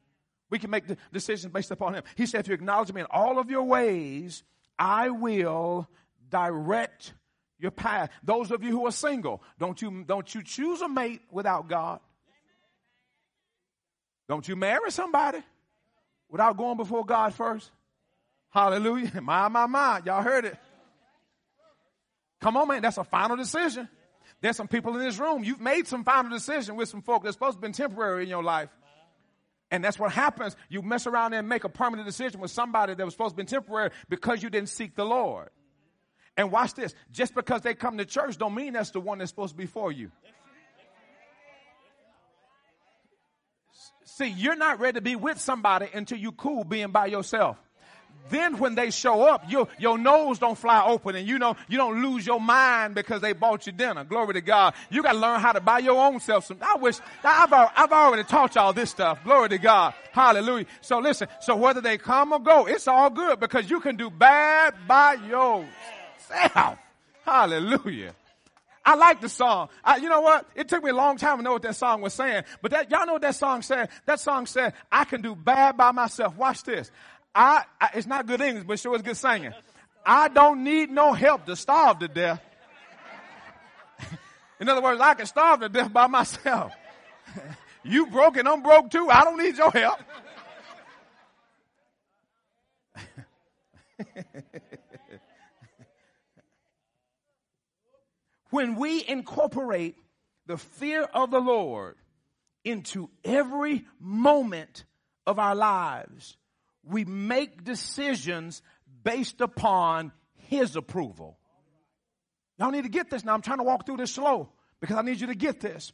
We 0.51 0.59
can 0.59 0.71
make 0.71 0.85
decisions 1.13 1.53
based 1.53 1.71
upon 1.71 1.95
Him. 1.95 2.03
He 2.17 2.27
said, 2.27 2.41
if 2.41 2.49
you 2.49 2.55
acknowledge 2.55 2.93
me 2.93 3.01
in 3.01 3.07
all 3.11 3.39
of 3.39 3.51
your 3.51 3.63
ways, 3.63 4.43
I 4.79 5.11
will 5.11 5.89
direct 6.29 7.15
your 7.59 7.71
path. 7.71 8.11
Those 8.23 8.51
of 8.51 8.65
you 8.65 8.71
who 8.71 8.87
are 8.87 8.93
single, 8.93 9.43
don't 9.59 9.81
you, 9.81 10.05
don't 10.05 10.35
you 10.35 10.43
choose 10.43 10.81
a 10.81 10.89
mate 10.89 11.23
without 11.31 11.69
God. 11.69 12.01
Don't 14.29 14.47
you 14.47 14.57
marry 14.57 14.91
somebody 14.91 15.41
without 16.29 16.57
going 16.57 16.77
before 16.77 17.05
God 17.05 17.35
first? 17.35 17.71
Hallelujah. 18.51 19.21
My, 19.23 19.49
my, 19.49 19.67
my. 19.67 20.01
Y'all 20.05 20.23
heard 20.23 20.45
it. 20.45 20.57
Come 22.41 22.57
on, 22.57 22.69
man. 22.69 22.83
That's 22.83 22.99
a 22.99 23.05
final 23.05 23.37
decision. 23.37 23.89
There's 24.41 24.57
some 24.57 24.69
people 24.69 24.95
in 24.97 25.01
this 25.01 25.19
room. 25.19 25.45
You've 25.45 25.61
made 25.61 25.87
some 25.87 26.03
final 26.03 26.31
decision 26.31 26.77
with 26.77 26.89
some 26.89 27.03
folk 27.03 27.23
that's 27.23 27.35
supposed 27.35 27.61
to 27.61 27.67
be 27.67 27.73
temporary 27.73 28.23
in 28.25 28.29
your 28.29 28.43
life. 28.43 28.71
And 29.71 29.85
that's 29.85 29.99
what 29.99 30.13
happens. 30.13 30.57
You 30.69 30.83
mess 30.83 31.07
around 31.07 31.33
and 31.33 31.49
make 31.49 31.65
a 31.65 31.69
permanent 31.69 32.07
decision 32.07 32.41
with 32.41 32.51
somebody 32.51 32.95
that 32.95 33.05
was 33.05 33.15
supposed 33.15 33.37
to 33.37 33.43
be 33.43 33.47
temporary 33.47 33.91
because 34.09 34.43
you 34.43 34.51
didn't 34.51 34.69
seek 34.69 34.97
the 34.97 35.05
Lord. 35.05 35.51
And 36.37 36.51
watch 36.51 36.75
this. 36.75 36.95
Just 37.11 37.35
because 37.35 37.63
they 37.63 37.75
come 37.75 37.99
to 37.99 38.05
church 38.05 38.37
don't 38.37 38.55
mean 38.55 38.73
that's 38.73 38.91
the 38.91 39.01
one 39.01 39.19
that's 39.19 39.31
supposed 39.31 39.53
to 39.53 39.59
be 39.59 39.67
for 39.67 39.93
you. 39.93 40.11
See, 44.05 44.29
you're 44.29 44.57
not 44.57 44.81
ready 44.81 44.97
to 44.97 45.01
be 45.01 45.17
with 45.17 45.41
somebody 45.41 45.89
until 45.93 46.19
you 46.19 46.33
cool 46.33 46.65
being 46.65 46.91
by 46.91 47.07
yourself. 47.07 47.57
Then 48.29 48.59
when 48.59 48.75
they 48.75 48.91
show 48.91 49.23
up, 49.23 49.51
your, 49.51 49.67
your 49.79 49.99
nose 49.99 50.39
don't 50.39 50.57
fly 50.57 50.85
open 50.85 51.17
and 51.17 51.27
you 51.27 51.39
know, 51.39 51.57
you 51.69 51.77
don't 51.77 52.03
lose 52.03 52.27
your 52.27 52.41
mind 52.41 52.95
because 52.95 53.21
they 53.21 53.33
bought 53.33 53.67
you 53.67 53.73
dinner. 53.73 54.05
Glory 54.05 54.35
to 54.35 54.41
God. 54.41 54.75
You 54.91 55.03
got 55.03 55.13
to 55.13 55.19
learn 55.19 55.41
how 55.41 55.53
to 55.53 55.61
buy 55.61 55.81
your 55.81 56.01
own 56.01 56.21
self 56.21 56.45
some. 56.45 56.59
I 56.61 56.77
wish, 56.77 56.99
I've, 57.25 57.53
I've 57.53 57.93
already 57.93 58.25
taught 58.25 58.55
y'all 58.55 58.73
this 58.73 58.91
stuff. 58.91 59.23
Glory 59.25 59.49
to 59.49 59.59
God. 59.59 59.95
Hallelujah. 60.13 60.67
So 60.81 60.99
listen, 60.99 61.29
so 61.41 61.57
whether 61.57 61.81
they 61.81 61.99
come 61.99 62.33
or 62.33 62.39
go, 62.39 62.67
it's 62.67 62.87
all 62.87 63.11
good 63.11 63.41
because 63.41 63.69
you 63.69 63.81
can 63.81 63.97
do 63.97 64.11
bad 64.11 64.75
by 64.87 65.15
yourself. 65.15 66.79
Hallelujah. 67.25 68.15
I 68.85 68.95
like 68.95 69.21
the 69.21 69.29
song. 69.29 69.69
I, 69.85 69.97
you 69.97 70.09
know 70.09 70.21
what? 70.21 70.47
It 70.55 70.69
took 70.69 70.83
me 70.83 70.91
a 70.91 70.95
long 70.95 71.17
time 71.17 71.37
to 71.39 71.43
know 71.43 71.53
what 71.53 71.63
that 71.63 71.77
song 71.77 72.01
was 72.01 72.15
saying. 72.15 72.45
But 72.63 72.71
that, 72.71 72.91
y'all 72.91 73.07
know 73.07 73.15
what 73.15 73.23
that 73.23 73.35
song 73.35 73.63
said? 73.63 73.91
That 74.07 74.21
song 74.21 74.47
said, 74.47 74.73
I 74.91 75.05
can 75.05 75.21
do 75.21 75.35
bad 75.35 75.77
by 75.77 75.93
myself. 75.93 76.37
Watch 76.37 76.63
this. 76.63 76.91
I, 77.35 77.65
I 77.81 77.91
it's 77.95 78.07
not 78.07 78.27
good 78.27 78.41
English, 78.41 78.65
but 78.67 78.79
sure 78.79 78.95
it's 78.95 79.03
good 79.03 79.17
singing. 79.17 79.53
I 80.05 80.29
don't 80.29 80.65
need 80.65 80.91
no 80.91 81.13
help 81.13 81.47
to 81.47 81.57
starve 81.57 81.99
to 82.01 82.09
death. 82.09 82.43
In 84.61 84.69
other 84.69 84.83
words, 84.83 85.01
I 85.01 85.15
can 85.15 85.27
starve 85.27 85.61
to 85.61 85.69
death 85.69 85.93
by 85.93 86.07
myself. 86.07 86.73
you 87.85 88.07
broke 88.07 88.37
and 88.37 88.49
I'm 88.49 88.63
broke 88.63 88.91
too. 88.91 89.09
I 89.11 89.25
don't 89.25 89.39
need 89.39 89.57
your 89.57 89.71
help. 89.71 90.01
when 98.51 98.77
we 98.77 99.05
incorporate 99.07 99.97
the 100.47 100.57
fear 100.57 101.03
of 101.03 101.31
the 101.31 101.41
Lord 101.41 101.97
into 102.65 103.09
every 103.25 103.87
moment 104.01 104.85
of 105.27 105.39
our 105.39 105.55
lives, 105.55 106.37
we 106.83 107.05
make 107.05 107.65
decisions 107.65 108.63
based 109.03 109.41
upon 109.41 110.13
His 110.35 110.77
approval. 110.77 111.39
Y'all 112.59 112.71
need 112.71 112.85
to 112.85 112.91
get 112.91 113.11
this 113.11 113.25
now. 113.25 113.35
I'm 113.35 113.43
trying 113.43 113.59
to 113.59 113.65
walk 113.65 113.87
through 113.87 113.97
this 113.99 114.13
slow 114.13 114.51
because 114.81 114.97
I 114.97 115.03
need 115.03 115.21
you 115.21 115.29
to 115.29 115.35
get 115.35 115.61
this. 115.61 115.93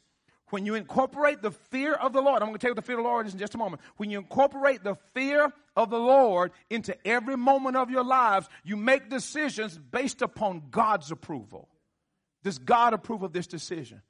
When 0.49 0.65
you 0.65 0.75
incorporate 0.75 1.41
the 1.41 1.51
fear 1.51 1.93
of 1.93 2.13
the 2.13 2.21
Lord, 2.21 2.41
I'm 2.41 2.47
going 2.47 2.53
to 2.53 2.59
tell 2.59 2.69
you 2.69 2.75
what 2.75 2.77
the 2.77 2.87
fear 2.87 2.97
of 2.97 3.03
the 3.03 3.09
Lord 3.09 3.27
is 3.27 3.33
in 3.33 3.39
just 3.39 3.53
a 3.55 3.57
moment. 3.57 3.81
When 3.97 4.09
you 4.09 4.17
incorporate 4.17 4.81
the 4.81 4.95
fear 5.13 5.51
of 5.75 5.89
the 5.89 5.99
Lord 5.99 6.51
into 6.69 6.95
every 7.05 7.35
moment 7.35 7.75
of 7.75 7.89
your 7.89 8.05
lives, 8.05 8.47
you 8.63 8.77
make 8.77 9.09
decisions 9.09 9.77
based 9.77 10.21
upon 10.21 10.63
God's 10.71 11.11
approval. 11.11 11.67
Does 12.43 12.59
God 12.59 12.93
approve 12.93 13.23
of 13.23 13.33
this 13.33 13.47
decision? 13.47 14.01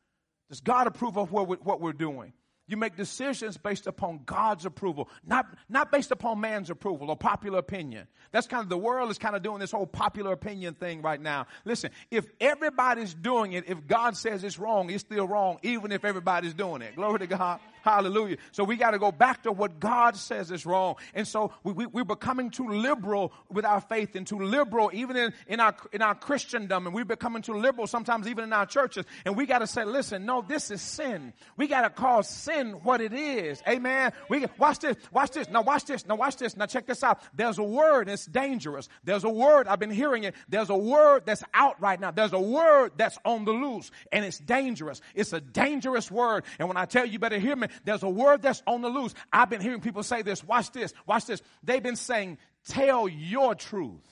Does 0.49 0.61
God 0.61 0.85
approve 0.85 1.17
of 1.17 1.31
what 1.31 1.81
we're 1.81 1.93
doing? 1.93 2.33
You 2.67 2.77
make 2.77 2.95
decisions 2.97 3.57
based 3.57 3.87
upon 3.87 4.21
God's 4.25 4.65
approval, 4.65 5.09
not, 5.25 5.45
not 5.69 5.91
based 5.91 6.11
upon 6.11 6.41
man's 6.41 6.69
approval 6.69 7.09
or 7.09 7.15
popular 7.15 7.59
opinion. 7.59 8.07
That's 8.31 8.45
kind 8.45 8.61
of 8.61 8.69
the 8.69 8.77
world 8.77 9.09
is 9.09 9.17
kind 9.17 9.35
of 9.35 9.41
doing 9.41 9.59
this 9.59 9.71
whole 9.71 9.87
popular 9.87 10.33
opinion 10.33 10.73
thing 10.73 11.01
right 11.01 11.21
now. 11.21 11.47
Listen, 11.63 11.91
if 12.11 12.27
everybody's 12.41 13.13
doing 13.13 13.53
it, 13.53 13.69
if 13.69 13.87
God 13.87 14.17
says 14.17 14.43
it's 14.43 14.59
wrong, 14.59 14.89
it's 14.89 15.01
still 15.01 15.27
wrong, 15.27 15.59
even 15.63 15.91
if 15.91 16.03
everybody's 16.03 16.53
doing 16.53 16.81
it. 16.81 16.95
Glory 16.95 17.19
to 17.19 17.27
God. 17.27 17.59
Hallelujah. 17.87 18.37
So 18.51 18.63
we 18.63 18.75
got 18.75 18.91
to 18.91 18.99
go 18.99 19.11
back 19.11 19.43
to 19.43 19.51
what 19.51 19.79
God 19.79 20.15
says 20.15 20.51
is 20.51 20.65
wrong. 20.65 20.95
And 21.13 21.27
so 21.27 21.53
we, 21.63 21.73
we, 21.73 21.85
we're 21.85 22.03
becoming 22.03 22.49
too 22.49 22.67
liberal 22.67 23.33
with 23.49 23.65
our 23.65 23.81
faith 23.81 24.15
and 24.15 24.25
too 24.25 24.39
liberal 24.39 24.89
even 24.93 25.15
in, 25.15 25.33
in 25.47 25.59
our, 25.59 25.75
in 25.91 26.01
our 26.01 26.15
Christendom. 26.15 26.85
And 26.85 26.95
we're 26.95 27.05
becoming 27.05 27.41
too 27.41 27.53
liberal 27.53 27.87
sometimes 27.87 28.27
even 28.27 28.43
in 28.43 28.53
our 28.53 28.65
churches. 28.65 29.05
And 29.25 29.35
we 29.35 29.45
got 29.45 29.59
to 29.59 29.67
say, 29.67 29.83
listen, 29.83 30.25
no, 30.25 30.41
this 30.41 30.71
is 30.71 30.81
sin. 30.81 31.33
We 31.57 31.67
got 31.67 31.81
to 31.81 31.89
call 31.89 32.23
sin 32.23 32.71
what 32.83 33.01
it 33.01 33.13
is. 33.13 33.61
Amen. 33.67 34.11
We 34.29 34.45
watch 34.57 34.79
this. 34.79 34.95
Watch 35.11 35.31
this. 35.31 35.49
Now 35.49 35.61
watch 35.61 35.85
this. 35.85 36.05
Now 36.05 36.15
watch 36.15 36.37
this. 36.37 36.57
Now 36.57 36.65
check 36.65 36.87
this 36.87 37.03
out. 37.03 37.21
There's 37.33 37.57
a 37.57 37.63
word 37.63 38.07
that's 38.07 38.25
dangerous. 38.25 38.89
There's 39.03 39.23
a 39.23 39.29
word. 39.29 39.67
I've 39.67 39.79
been 39.79 39.91
hearing 39.91 40.23
it. 40.23 40.35
There's 40.49 40.69
a 40.69 40.77
word 40.77 41.23
that's 41.25 41.43
out 41.53 41.81
right 41.81 41.99
now. 41.99 42.11
There's 42.11 42.33
a 42.33 42.39
word 42.39 42.93
that's 42.97 43.17
on 43.25 43.45
the 43.45 43.51
loose 43.51 43.91
and 44.11 44.25
it's 44.25 44.39
dangerous. 44.39 45.01
It's 45.15 45.33
a 45.33 45.41
dangerous 45.41 46.11
word. 46.11 46.43
And 46.59 46.67
when 46.67 46.77
I 46.77 46.85
tell 46.85 47.05
you, 47.05 47.13
you 47.13 47.19
better 47.19 47.39
hear 47.39 47.55
me, 47.55 47.67
there's 47.85 48.03
a 48.03 48.09
word 48.09 48.41
that's 48.41 48.61
on 48.67 48.81
the 48.81 48.89
loose. 48.89 49.13
I've 49.31 49.49
been 49.49 49.61
hearing 49.61 49.81
people 49.81 50.03
say 50.03 50.21
this. 50.21 50.43
Watch 50.43 50.71
this. 50.71 50.93
Watch 51.05 51.25
this. 51.25 51.41
They've 51.63 51.83
been 51.83 51.95
saying, 51.95 52.37
tell 52.67 53.07
your 53.07 53.55
truth. 53.55 54.05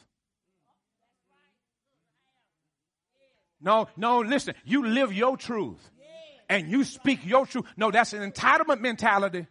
No, 3.61 3.87
no, 3.97 4.19
listen. 4.19 4.53
You 4.63 4.85
live 4.85 5.11
your 5.11 5.37
truth 5.37 5.89
and 6.49 6.69
you 6.69 6.83
speak 6.83 7.25
your 7.25 7.45
truth. 7.45 7.65
No, 7.77 7.91
that's 7.91 8.13
an 8.13 8.31
entitlement 8.31 8.81
mentality. 8.81 9.47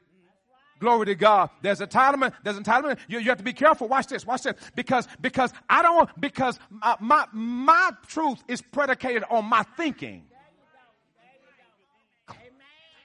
Glory 0.81 1.07
to 1.07 1.15
God. 1.15 1.51
There's 1.63 1.81
entitlement. 1.81 2.33
There's 2.43 2.59
entitlement. 2.59 2.99
You, 3.09 3.19
you 3.19 3.29
have 3.31 3.39
to 3.39 3.45
be 3.45 3.53
careful. 3.53 3.89
Watch 3.89 4.09
this. 4.09 4.27
Watch 4.27 4.43
this. 4.43 4.55
Because, 4.75 5.09
because 5.21 5.53
I 5.69 5.83
don't 5.83 6.11
because 6.21 6.59
my, 6.69 6.97
my, 7.01 7.27
my 7.33 7.93
truth 8.09 8.43
is 8.49 8.61
predicated 8.61 9.25
on 9.31 9.47
my 9.47 9.63
thinking. 9.77 10.25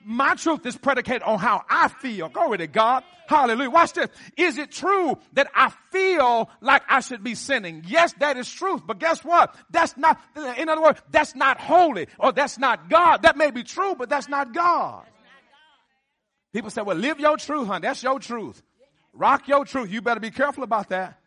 My 0.03 0.35
truth 0.35 0.65
is 0.65 0.77
predicated 0.77 1.23
on 1.23 1.39
how 1.39 1.63
I 1.69 1.87
feel. 1.87 2.29
Glory 2.29 2.59
to 2.59 2.67
God. 2.67 3.03
Hallelujah. 3.27 3.69
Watch 3.69 3.93
this. 3.93 4.07
Is 4.37 4.57
it 4.57 4.71
true 4.71 5.17
that 5.33 5.47
I 5.53 5.71
feel 5.91 6.49
like 6.61 6.81
I 6.89 7.01
should 7.01 7.23
be 7.23 7.35
sinning? 7.35 7.83
Yes, 7.85 8.13
that 8.19 8.37
is 8.37 8.49
truth. 8.49 8.81
But 8.87 8.99
guess 8.99 9.23
what? 9.23 9.55
That's 9.69 9.95
not, 9.97 10.19
in 10.57 10.67
other 10.67 10.81
words, 10.81 11.01
that's 11.11 11.35
not 11.35 11.59
holy 11.59 12.07
or 12.17 12.31
that's 12.31 12.57
not 12.57 12.89
God. 12.89 13.21
That 13.21 13.37
may 13.37 13.51
be 13.51 13.63
true, 13.63 13.93
but 13.95 14.09
that's 14.09 14.27
not 14.27 14.53
God. 14.53 15.05
People 16.51 16.71
say, 16.71 16.81
well, 16.81 16.97
live 16.97 17.19
your 17.19 17.37
truth, 17.37 17.67
honey. 17.67 17.83
That's 17.83 18.01
your 18.01 18.19
truth. 18.19 18.63
Rock 19.13 19.47
your 19.47 19.65
truth. 19.65 19.91
You 19.91 20.01
better 20.01 20.19
be 20.19 20.31
careful 20.31 20.63
about 20.63 20.89
that. 20.89 21.19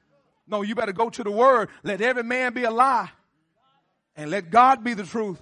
No, 0.48 0.62
you 0.62 0.74
better 0.74 0.92
go 0.92 1.08
to 1.08 1.22
the 1.22 1.30
word. 1.30 1.68
Let 1.84 2.00
every 2.00 2.24
man 2.24 2.52
be 2.52 2.64
a 2.64 2.70
lie 2.70 3.10
and 4.16 4.30
let 4.30 4.50
God 4.50 4.82
be 4.82 4.94
the 4.94 5.04
truth. 5.04 5.40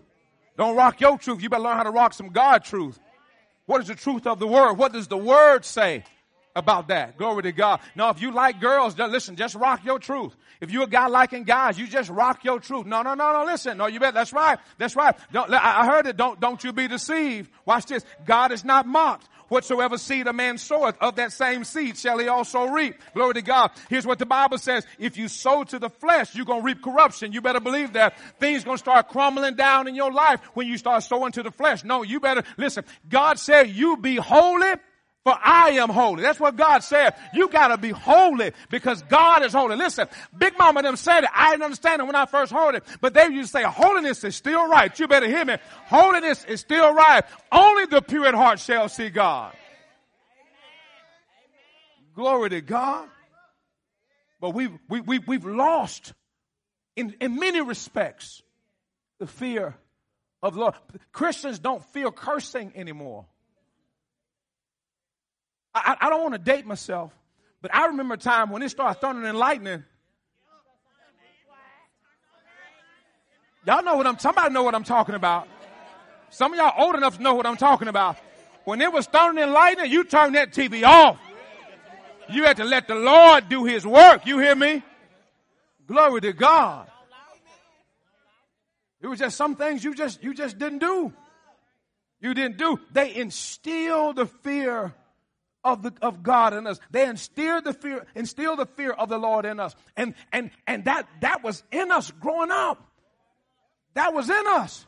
Don't 0.59 0.77
rock 0.77 1.01
your 1.01 1.17
truth. 1.17 1.43
You 1.43 1.49
better 1.49 1.63
learn 1.63 1.77
how 1.77 1.85
to 1.85 1.91
rock 1.91 2.13
some 2.13 2.29
God 2.29 2.65
truth. 2.65 2.99
What 3.71 3.81
is 3.83 3.87
the 3.87 3.95
truth 3.95 4.27
of 4.27 4.41
the 4.41 4.49
word? 4.49 4.73
What 4.73 4.93
does 4.93 5.07
the 5.07 5.17
word 5.17 5.65
say? 5.65 6.03
about 6.57 6.89
that. 6.89 7.17
Glory 7.17 7.45
to 7.45 7.53
God. 7.53 7.79
Now, 7.95 8.11
if 8.11 8.21
you 8.21 8.33
like 8.33 8.61
girls, 8.61 8.99
listen, 8.99 9.37
just 9.37 9.55
rock 9.55 9.85
your 9.85 10.01
truth. 10.01 10.35
If 10.61 10.73
you're 10.73 10.83
a 10.83 10.89
guy 10.89 11.07
liking 11.07 11.45
guys, 11.45 11.79
you 11.79 11.87
just 11.87 12.11
rock 12.11 12.43
your 12.43 12.59
truth. 12.59 12.87
No, 12.87 13.03
no, 13.03 13.15
no, 13.15 13.33
no, 13.33 13.45
listen. 13.45 13.79
No, 13.79 13.87
you 13.87 14.01
bet. 14.01 14.15
That's 14.15 14.33
right. 14.33 14.59
That's 14.77 14.97
right. 14.97 15.15
Don't, 15.33 15.55
I 15.55 15.87
heard 15.87 16.09
it. 16.09 16.17
Don't, 16.17 16.41
don't 16.41 16.63
you 16.65 16.73
be 16.73 16.89
deceived. 16.89 17.53
Watch 17.65 17.87
this. 17.87 18.05
God 18.27 18.51
is 18.51 18.65
not 18.65 18.85
mocked. 18.85 19.29
Whatsoever 19.51 19.99
seed 19.99 20.29
a 20.29 20.33
man 20.33 20.59
soweth, 20.59 20.97
of 21.01 21.17
that 21.17 21.33
same 21.33 21.65
seed 21.65 21.99
shall 21.99 22.19
he 22.19 22.29
also 22.29 22.69
reap. 22.69 22.95
Glory 23.15 23.35
to 23.35 23.43
God. 23.43 23.73
Here's 23.89 24.07
what 24.07 24.21
the 24.21 24.27
Bible 24.27 24.59
says. 24.59 24.87
If 24.99 25.19
you 25.19 25.27
sow 25.29 25.65
to 25.65 25.79
the 25.79 25.91
flesh, 25.91 26.35
you're 26.35 26.47
going 26.47 26.61
to 26.61 26.67
reap 26.67 26.83
corruption. 26.83 27.33
You 27.33 27.41
better 27.41 27.61
believe 27.61 27.95
that. 27.95 28.19
Things 28.39 28.65
going 28.65 28.77
to 28.77 28.83
start 28.83 29.09
crumbling 29.09 29.57
down 29.57 29.89
in 29.89 29.97
your 29.97 30.13
life 30.13 30.41
when 30.55 30.69
you 30.69 30.79
start 30.79 31.03
sowing 31.03 31.33
to 31.33 31.43
the 31.43 31.51
flesh. 31.51 31.83
No, 31.83 32.03
you 32.03 32.21
better, 32.21 32.45
listen. 32.57 32.85
God 33.09 33.39
said 33.39 33.71
you 33.71 33.97
be 33.97 34.17
holy 34.17 34.75
for 35.25 35.37
I 35.39 35.73
am 35.73 35.91
holy. 35.91 36.23
That's 36.23 36.41
what 36.41 36.57
God 36.57 36.79
said. 36.79 37.15
You 37.35 37.49
gotta 37.49 37.77
be 37.77 37.91
holy 37.91 38.53
because 38.71 39.03
God 39.03 39.45
is 39.45 39.53
holy. 39.53 39.77
Listen, 39.77 40.09
Big 40.37 40.57
Mama 40.59 40.83
them 40.83 40.97
said 40.97 41.25
it. 41.25 41.31
I 41.35 41.51
didn't 41.51 41.65
understand 41.65 42.01
it 42.01 42.07
when 42.07 42.17
I 42.17 42.25
first 42.25 42.53
heard 42.53 42.77
it. 42.77 42.85
But 43.01 43.13
they 43.13 43.27
used 43.27 43.53
to 43.53 43.59
say, 43.59 43.65
holiness 43.65 44.25
is 44.25 44.35
still 44.35 44.67
right. 44.69 44.99
You 44.99 45.09
better 45.09 45.29
hear 45.29 45.45
me. 45.45 45.57
Holiness 45.87 46.45
is 46.47 46.61
still 46.61 46.95
right. 46.95 47.23
Only 47.53 47.87
the 47.87 48.01
pure 48.01 48.27
in 48.27 48.35
heart 48.35 48.61
shall 48.61 48.89
see 48.89 49.11
God. 49.11 49.55
Glory 52.15 52.51
to 52.51 52.61
God. 52.63 53.07
But 54.41 54.55
we've, 54.55 54.73
we, 54.89 55.01
we, 55.03 55.19
we've 55.19 55.45
lost 55.45 56.15
in, 56.97 57.15
in 57.21 57.37
many 57.37 57.61
respects 57.61 58.43
the 59.19 59.27
fear 59.27 59.75
of 60.43 60.55
the 60.55 60.61
Lord. 60.61 60.75
Christians 61.13 61.59
don't 61.59 61.85
feel 61.93 62.11
cursing 62.11 62.73
anymore. 62.75 63.27
I, 65.75 65.97
I 66.01 66.11
don't 66.11 66.23
want 66.23 66.35
to 66.35 66.39
date 66.39 66.67
myself, 66.67 67.13
but 67.63 67.75
I 67.75 67.87
remember 67.87 68.15
a 68.15 68.19
time 68.19 68.51
when 68.51 68.63
it 68.63 68.71
started 68.71 69.01
thundering 69.01 69.29
and 69.29 69.39
lightning. 69.39 69.85
Y'all 73.67 73.85
know 73.85 73.97
what 73.97 74.07
I'm, 74.07 74.19
somebody 74.19 74.53
know 74.53 74.63
what 74.63 74.75
I'm 74.75 74.85
talking 74.85 75.15
about. 75.15 75.47
Some 76.31 76.53
of 76.53 76.59
y'all 76.59 76.73
old 76.77 76.95
enough 76.95 77.17
to 77.19 77.23
know 77.23 77.35
what 77.35 77.47
I'm 77.47 77.57
talking 77.57 77.89
about. 77.89 78.17
When 78.65 78.81
it 78.81 78.93
was 78.93 79.07
thundering 79.07 79.43
and 79.45 79.53
lightning, 79.53 79.91
you 79.91 80.05
turned 80.05 80.35
that 80.35 80.53
TV 80.53 80.85
off. 80.85 81.19
You 82.29 82.45
had 82.45 82.59
to 82.59 82.65
let 82.65 82.89
the 82.89 82.95
Lord 82.95 83.49
do 83.49 83.65
his 83.65 83.87
work. 83.87 84.27
You 84.27 84.39
hear 84.39 84.55
me? 84.55 84.83
Glory 85.87 86.21
to 86.21 86.33
God. 86.33 86.87
It 89.01 89.07
was 89.07 89.19
just 89.19 89.37
some 89.37 89.57
things 89.57 89.83
you 89.83 89.95
just, 89.95 90.23
you 90.23 90.35
just 90.35 90.59
didn't 90.59 90.79
do. 90.79 91.13
You 92.21 92.35
didn't 92.35 92.59
do. 92.59 92.79
They 92.93 93.15
instilled 93.15 94.17
the 94.17 94.27
fear 94.27 94.95
of 95.65 95.83
the 95.83 95.93
of 96.03 96.23
God 96.23 96.55
in 96.55 96.67
us. 96.67 96.81
They 96.91 97.07
instilled 97.07 97.65
the 97.65 97.73
fear, 97.73 98.07
instilled 98.15 98.59
the 98.59 98.67
fear 98.67 98.93
of 98.93 99.09
the 99.09 99.19
Lord 99.19 99.45
in 99.45 99.61
us. 99.61 99.75
And 99.97 100.15
and 100.33 100.51
and 100.67 100.85
that 100.85 101.07
that 101.21 101.43
was 101.43 101.63
in 101.71 101.91
us 101.91 102.11
growing 102.11 102.51
up. 102.51 102.83
That 103.95 104.15
was 104.15 104.31
in 104.31 104.47
us. 104.47 104.87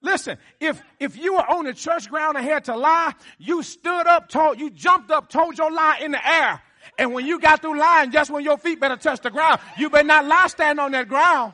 Listen, 0.00 0.38
if, 0.60 0.80
if 1.00 1.16
you 1.16 1.34
were 1.34 1.50
on 1.50 1.64
the 1.64 1.74
church 1.74 2.08
ground 2.08 2.36
and 2.36 2.46
had 2.46 2.66
to 2.66 2.76
lie, 2.76 3.14
you 3.38 3.62
stood 3.64 4.06
up, 4.06 4.28
told, 4.28 4.60
you 4.60 4.70
jumped 4.70 5.10
up, 5.10 5.28
told 5.28 5.58
your 5.58 5.72
lie 5.72 5.98
in 6.00 6.12
the 6.12 6.28
air. 6.28 6.62
And 6.96 7.12
when 7.12 7.26
you 7.26 7.40
got 7.40 7.60
through 7.60 7.78
lying, 7.78 8.12
just 8.12 8.30
when 8.30 8.44
your 8.44 8.58
feet 8.58 8.80
better 8.80 8.96
touch 8.96 9.20
the 9.20 9.30
ground, 9.30 9.60
you 9.76 9.90
better 9.90 10.06
not 10.06 10.24
lie 10.24 10.46
standing 10.46 10.82
on 10.82 10.92
that 10.92 11.08
ground. 11.08 11.52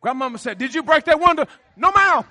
Grandmama 0.00 0.38
said, 0.38 0.58
Did 0.58 0.74
you 0.74 0.82
break 0.82 1.04
that 1.04 1.20
window? 1.20 1.46
No, 1.76 1.90
ma'am. 1.92 2.24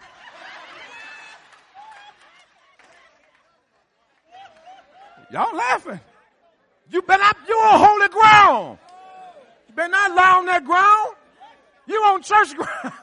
Y'all 5.32 5.56
laughing. 5.56 6.00
You 6.90 7.02
been 7.02 7.20
up, 7.22 7.38
you 7.48 7.56
on 7.56 7.80
holy 7.80 8.08
ground. 8.08 8.78
You 9.68 9.76
better 9.76 9.90
not 9.90 10.16
lie 10.16 10.38
on 10.38 10.46
that 10.46 10.64
ground. 10.64 11.16
You 11.86 11.96
on 11.98 12.22
church 12.22 12.56
ground. 12.56 12.94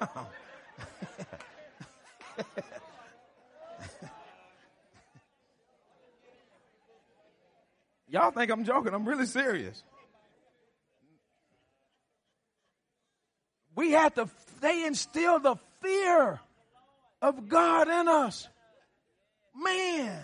Y'all 8.09 8.31
think 8.31 8.51
I'm 8.51 8.65
joking. 8.65 8.95
I'm 8.95 9.07
really 9.07 9.27
serious. 9.27 9.83
We 13.75 13.91
have 13.93 14.15
to, 14.15 14.29
they 14.61 14.87
instill 14.87 15.41
the 15.41 15.57
fear 15.83 16.41
of 17.21 17.49
God 17.49 17.89
in 17.89 18.07
us. 18.09 18.49
Man, 19.55 20.21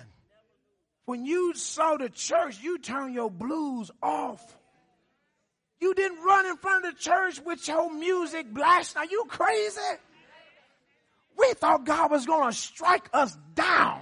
when 1.11 1.27
you 1.27 1.53
saw 1.55 1.97
the 1.97 2.09
church, 2.09 2.61
you 2.63 2.79
turned 2.79 3.13
your 3.17 3.33
blues 3.33 3.91
off. 4.01 4.41
You 5.81 5.93
didn't 5.93 6.23
run 6.23 6.47
in 6.47 6.57
front 6.57 6.85
of 6.85 6.95
the 6.95 7.01
church 7.01 7.41
with 7.45 7.67
your 7.67 7.93
music 7.93 8.47
blasting. 8.55 9.03
Are 9.03 9.07
you 9.07 9.25
crazy? 9.27 9.81
We 11.37 11.53
thought 11.55 11.85
God 11.85 12.13
was 12.13 12.27
going 12.27 12.49
to 12.49 12.57
strike 12.57 13.11
us 13.13 13.37
down. 13.57 14.01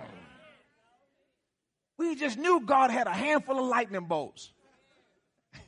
We 1.97 2.15
just 2.15 2.37
knew 2.37 2.61
God 2.61 2.91
had 2.91 3.07
a 3.07 3.15
handful 3.15 3.59
of 3.59 3.65
lightning 3.65 4.05
bolts. 4.05 4.53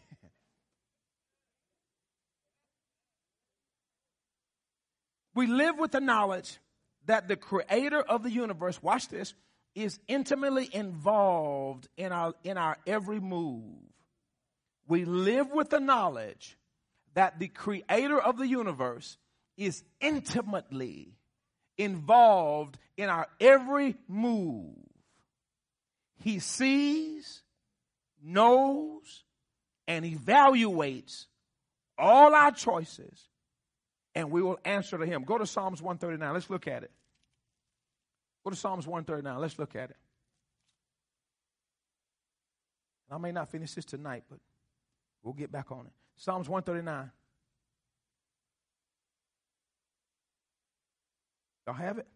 we 5.35 5.46
live 5.46 5.79
with 5.79 5.92
the 5.92 6.00
knowledge 6.00 6.59
that 7.07 7.29
the 7.29 7.37
creator 7.37 8.03
of 8.03 8.22
the 8.24 8.31
universe, 8.31 8.83
watch 8.83 9.09
this, 9.09 9.33
is 9.74 9.98
intimately 10.09 10.68
involved 10.72 11.88
in 11.96 12.12
our, 12.12 12.35
in 12.42 12.59
our 12.59 12.76
every 12.87 13.20
move. 13.20 13.62
We 14.88 15.04
live 15.04 15.50
with 15.50 15.70
the 15.70 15.80
knowledge 15.80 16.59
that 17.14 17.38
the 17.38 17.48
creator 17.48 18.20
of 18.20 18.38
the 18.38 18.46
universe 18.46 19.16
is 19.56 19.83
intimately 20.00 21.14
involved 21.76 22.78
in 22.96 23.09
our 23.09 23.28
every 23.40 23.96
move. 24.09 24.74
He 26.22 26.38
sees, 26.38 27.42
knows, 28.22 29.24
and 29.87 30.04
evaluates 30.04 31.26
all 31.96 32.35
our 32.35 32.52
choices, 32.52 33.28
and 34.14 34.30
we 34.30 34.42
will 34.42 34.59
answer 34.64 34.98
to 34.98 35.06
Him. 35.06 35.24
Go 35.24 35.38
to 35.38 35.46
Psalms 35.46 35.80
139. 35.80 36.35
Let's 36.35 36.50
look 36.50 36.66
at 36.66 36.83
it. 36.83 36.90
Go 38.44 38.50
to 38.50 38.57
Psalms 38.57 38.87
139. 38.87 39.40
Let's 39.40 39.59
look 39.59 39.76
at 39.76 39.90
it. 39.90 39.96
I 43.11 43.18
may 43.18 43.33
not 43.33 43.50
finish 43.50 43.74
this 43.74 43.85
tonight, 43.85 44.22
but 44.31 44.38
we'll 45.22 45.35
get 45.35 45.50
back 45.50 45.72
on 45.72 45.87
it. 45.87 45.92
Psalms 46.16 46.48
139. 46.48 47.11
Y'all 51.66 51.74
have 51.74 51.98
it? 51.98 52.07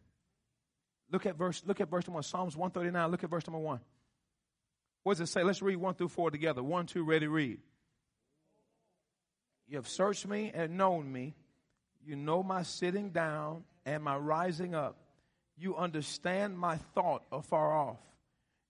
Look 1.11 1.27
at 1.27 1.37
verse, 1.37 1.63
look 1.67 1.81
at 1.81 1.91
verse 1.91 2.07
number 2.07 2.17
one. 2.17 2.23
Psalms 2.23 2.57
139. 2.57 3.11
Look 3.11 3.25
at 3.25 3.31
verse 3.31 3.47
number 3.47 3.59
one. 3.59 3.81
What 5.03 5.19
does 5.19 5.29
it 5.29 5.33
say? 5.33 5.43
Let's 5.43 5.63
read 5.63 5.77
one 5.77 5.95
through 5.95 6.09
four 6.09 6.31
together. 6.31 6.63
One, 6.63 6.87
two, 6.87 7.05
ready, 7.05 7.27
read. 7.27 7.59
You 9.69 9.77
have 9.77 9.89
searched 9.89 10.27
me 10.27 10.51
and 10.55 10.77
known 10.77 11.11
me. 11.13 11.35
You 12.07 12.17
know 12.17 12.43
my 12.43 12.63
sitting 12.63 13.11
down 13.11 13.65
and 13.85 14.03
my 14.03 14.17
rising 14.17 14.75
up. 14.75 14.97
You 15.57 15.77
understand 15.77 16.59
my 16.59 16.77
thought 16.95 17.25
afar 17.31 17.73
off. 17.77 18.01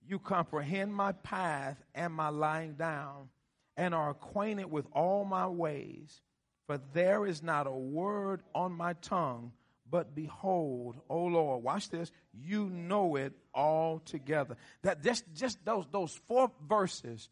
You 0.07 0.19
comprehend 0.19 0.95
my 0.95 1.13
path 1.13 1.83
and 1.95 2.13
my 2.13 2.29
lying 2.29 2.75
down, 2.75 3.31
and 3.77 3.95
are 3.95 4.11
acquainted 4.11 4.71
with 4.71 4.87
all 4.93 5.25
my 5.25 5.47
ways. 5.47 6.21
For 6.67 6.79
there 6.93 7.27
is 7.27 7.43
not 7.43 7.67
a 7.67 7.73
word 7.73 8.43
on 8.55 8.73
my 8.73 8.95
tongue, 8.95 9.53
but 9.91 10.15
behold, 10.15 10.97
O 11.09 11.25
Lord, 11.25 11.63
watch 11.63 11.89
this, 11.89 12.11
you 12.33 12.69
know 12.71 13.17
it 13.17 13.33
all 13.55 14.01
together. 14.01 14.57
That 14.83 15.03
just, 15.03 15.25
just 15.35 15.65
those, 15.65 15.87
those 15.91 16.19
four 16.29 16.51
verses 16.67 17.29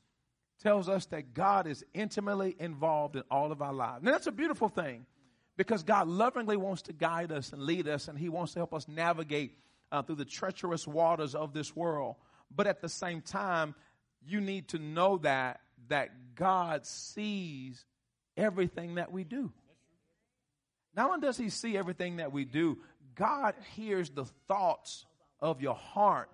tells 0.62 0.88
us 0.88 1.06
that 1.06 1.34
God 1.34 1.66
is 1.66 1.84
intimately 1.92 2.54
involved 2.58 3.16
in 3.16 3.22
all 3.30 3.52
of 3.52 3.62
our 3.62 3.72
lives. 3.72 4.02
Now 4.04 4.12
that's 4.12 4.26
a 4.26 4.32
beautiful 4.32 4.68
thing 4.68 5.06
because 5.56 5.82
God 5.82 6.08
lovingly 6.08 6.56
wants 6.56 6.82
to 6.82 6.92
guide 6.92 7.32
us 7.32 7.52
and 7.52 7.62
lead 7.62 7.88
us, 7.88 8.08
and 8.08 8.18
He 8.18 8.28
wants 8.28 8.52
to 8.54 8.58
help 8.58 8.74
us 8.74 8.88
navigate 8.88 9.58
uh, 9.90 10.02
through 10.02 10.16
the 10.16 10.24
treacherous 10.24 10.86
waters 10.86 11.34
of 11.34 11.52
this 11.52 11.76
world. 11.76 12.16
But 12.54 12.66
at 12.66 12.80
the 12.80 12.88
same 12.88 13.20
time, 13.20 13.74
you 14.24 14.40
need 14.40 14.68
to 14.68 14.78
know 14.78 15.18
that 15.18 15.60
that 15.88 16.34
God 16.34 16.86
sees 16.86 17.84
everything 18.36 18.94
that 18.94 19.12
we 19.12 19.24
do. 19.24 19.52
Not 20.94 21.10
only 21.10 21.26
does 21.26 21.36
He 21.36 21.50
see 21.50 21.76
everything 21.76 22.16
that 22.16 22.32
we 22.32 22.44
do, 22.44 22.78
God 23.14 23.54
hears 23.74 24.10
the 24.10 24.24
thoughts 24.48 25.04
of 25.40 25.60
your 25.60 25.74
heart 25.74 26.30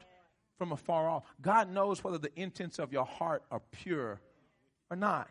from 0.58 0.72
afar 0.72 1.08
off. 1.08 1.24
God 1.40 1.72
knows 1.72 2.02
whether 2.02 2.18
the 2.18 2.32
intents 2.38 2.78
of 2.78 2.92
your 2.92 3.06
heart 3.06 3.42
are 3.50 3.62
pure 3.70 4.20
or 4.90 4.96
not. 4.96 5.28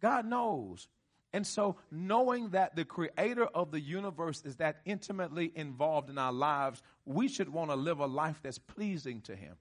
God 0.00 0.26
knows. 0.26 0.88
And 1.32 1.46
so, 1.46 1.76
knowing 1.90 2.50
that 2.50 2.76
the 2.76 2.84
creator 2.84 3.44
of 3.44 3.70
the 3.70 3.80
universe 3.80 4.42
is 4.44 4.56
that 4.56 4.78
intimately 4.84 5.52
involved 5.54 6.08
in 6.08 6.18
our 6.18 6.32
lives, 6.32 6.82
we 7.04 7.28
should 7.28 7.52
want 7.52 7.70
to 7.70 7.76
live 7.76 7.98
a 7.98 8.06
life 8.06 8.40
that's 8.42 8.58
pleasing 8.58 9.20
to 9.22 9.36
him 9.36 9.54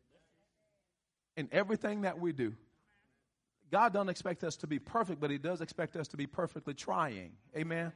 in 1.36 1.50
everything 1.52 2.02
that 2.02 2.20
we 2.20 2.32
do. 2.32 2.54
God 3.72 3.94
doesn't 3.94 4.10
expect 4.10 4.44
us 4.44 4.56
to 4.58 4.68
be 4.68 4.80
perfect, 4.80 5.20
but 5.20 5.32
he 5.32 5.38
does 5.38 5.60
expect 5.62 5.96
us 5.96 6.08
to 6.10 6.18
be 6.18 6.28
perfectly 6.28 6.74
trying. 6.74 7.32
Amen. 7.58 7.92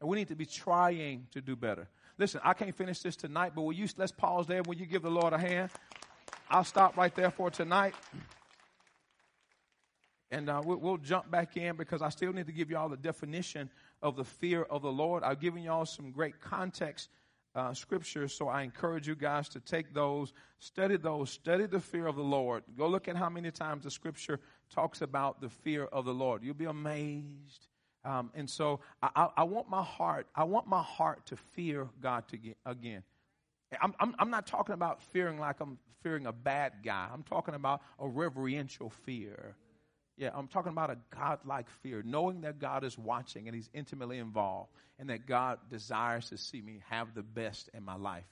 And 0.00 0.08
we 0.08 0.16
need 0.16 0.28
to 0.28 0.36
be 0.36 0.46
trying 0.46 1.26
to 1.32 1.40
do 1.40 1.56
better. 1.56 1.88
Listen, 2.18 2.40
I 2.44 2.54
can't 2.54 2.74
finish 2.74 3.00
this 3.00 3.16
tonight, 3.16 3.52
but 3.54 3.62
will 3.62 3.72
you 3.72 3.88
let's 3.96 4.12
pause 4.12 4.46
there 4.46 4.62
when 4.62 4.78
you 4.78 4.86
give 4.86 5.02
the 5.02 5.10
Lord 5.10 5.32
a 5.32 5.38
hand. 5.38 5.70
I'll 6.48 6.64
stop 6.64 6.96
right 6.96 7.14
there 7.14 7.30
for 7.30 7.50
tonight. 7.50 7.94
And 10.30 10.50
uh, 10.50 10.60
we'll, 10.64 10.76
we'll, 10.78 10.98
jump 10.98 11.30
back 11.30 11.56
in 11.56 11.76
because 11.76 12.02
I 12.02 12.10
still 12.10 12.32
need 12.32 12.46
to 12.46 12.52
give 12.52 12.70
you 12.70 12.76
all 12.76 12.88
the 12.88 12.98
definition 12.98 13.70
of 14.02 14.16
the 14.16 14.24
fear 14.24 14.62
of 14.62 14.82
the 14.82 14.92
Lord. 14.92 15.22
I've 15.22 15.40
given 15.40 15.62
you 15.62 15.70
all 15.70 15.86
some 15.86 16.10
great 16.10 16.40
context 16.40 17.08
uh, 17.54 17.72
scriptures, 17.72 18.34
so 18.34 18.46
I 18.48 18.62
encourage 18.62 19.08
you 19.08 19.14
guys 19.14 19.48
to 19.50 19.60
take 19.60 19.94
those, 19.94 20.34
study 20.58 20.98
those, 20.98 21.30
study 21.30 21.66
the 21.66 21.80
fear 21.80 22.06
of 22.06 22.16
the 22.16 22.22
Lord. 22.22 22.62
Go 22.76 22.88
look 22.88 23.08
at 23.08 23.16
how 23.16 23.30
many 23.30 23.50
times 23.50 23.84
the 23.84 23.90
scripture 23.90 24.38
talks 24.70 25.00
about 25.00 25.40
the 25.40 25.48
fear 25.48 25.84
of 25.84 26.04
the 26.04 26.12
Lord. 26.12 26.42
You'll 26.42 26.54
be 26.54 26.66
amazed. 26.66 27.66
Um, 28.04 28.30
and 28.34 28.48
so 28.48 28.80
I, 29.02 29.08
I, 29.16 29.28
I, 29.38 29.44
want 29.44 29.68
my 29.68 29.82
heart, 29.82 30.26
I 30.34 30.44
want 30.44 30.66
my 30.66 30.82
heart 30.82 31.26
to 31.26 31.36
fear 31.36 31.88
God 32.00 32.28
to 32.28 32.36
get, 32.36 32.58
again. 32.66 33.02
I'm, 33.80 33.94
I'm, 33.98 34.14
I'm 34.18 34.30
not 34.30 34.46
talking 34.46 34.74
about 34.74 35.02
fearing 35.02 35.38
like 35.38 35.60
I'm 35.60 35.78
fearing 36.02 36.26
a 36.26 36.32
bad 36.32 36.74
guy. 36.84 37.08
I'm 37.12 37.22
talking 37.22 37.54
about 37.54 37.82
a 37.98 38.06
reverential 38.06 38.90
fear 38.90 39.56
yeah, 40.18 40.30
I'm 40.34 40.48
talking 40.48 40.72
about 40.72 40.90
a 40.90 40.98
God-like 41.16 41.70
fear, 41.82 42.02
knowing 42.04 42.40
that 42.40 42.58
God 42.58 42.84
is 42.84 42.98
watching 42.98 43.46
and 43.46 43.54
He's 43.54 43.70
intimately 43.72 44.18
involved, 44.18 44.70
and 44.98 45.10
that 45.10 45.26
God 45.26 45.58
desires 45.70 46.28
to 46.30 46.36
see 46.36 46.60
me 46.60 46.80
have 46.90 47.14
the 47.14 47.22
best 47.22 47.70
in 47.72 47.84
my 47.84 47.94
life. 47.94 48.26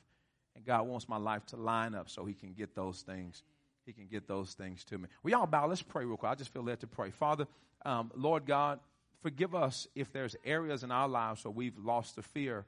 And 0.56 0.64
God 0.64 0.86
wants 0.86 1.08
my 1.08 1.16
life 1.16 1.46
to 1.46 1.56
line 1.56 1.94
up 1.94 2.10
so 2.10 2.24
He 2.24 2.34
can 2.34 2.54
get 2.54 2.74
those 2.74 3.02
things. 3.02 3.42
He 3.84 3.92
can 3.92 4.08
get 4.08 4.26
those 4.26 4.52
things 4.54 4.82
to 4.86 4.98
me. 4.98 5.08
We 5.22 5.34
all 5.34 5.46
bow. 5.46 5.68
Let's 5.68 5.82
pray 5.82 6.04
real 6.04 6.16
quick. 6.16 6.32
I 6.32 6.34
just 6.34 6.52
feel 6.52 6.64
led 6.64 6.80
to 6.80 6.88
pray. 6.88 7.10
Father, 7.12 7.46
um, 7.84 8.10
Lord 8.16 8.46
God, 8.46 8.80
forgive 9.22 9.54
us 9.54 9.86
if 9.94 10.12
there's 10.12 10.34
areas 10.44 10.82
in 10.82 10.90
our 10.90 11.06
lives 11.06 11.44
where 11.44 11.52
we've 11.52 11.78
lost 11.78 12.16
the 12.16 12.22
fear. 12.22 12.64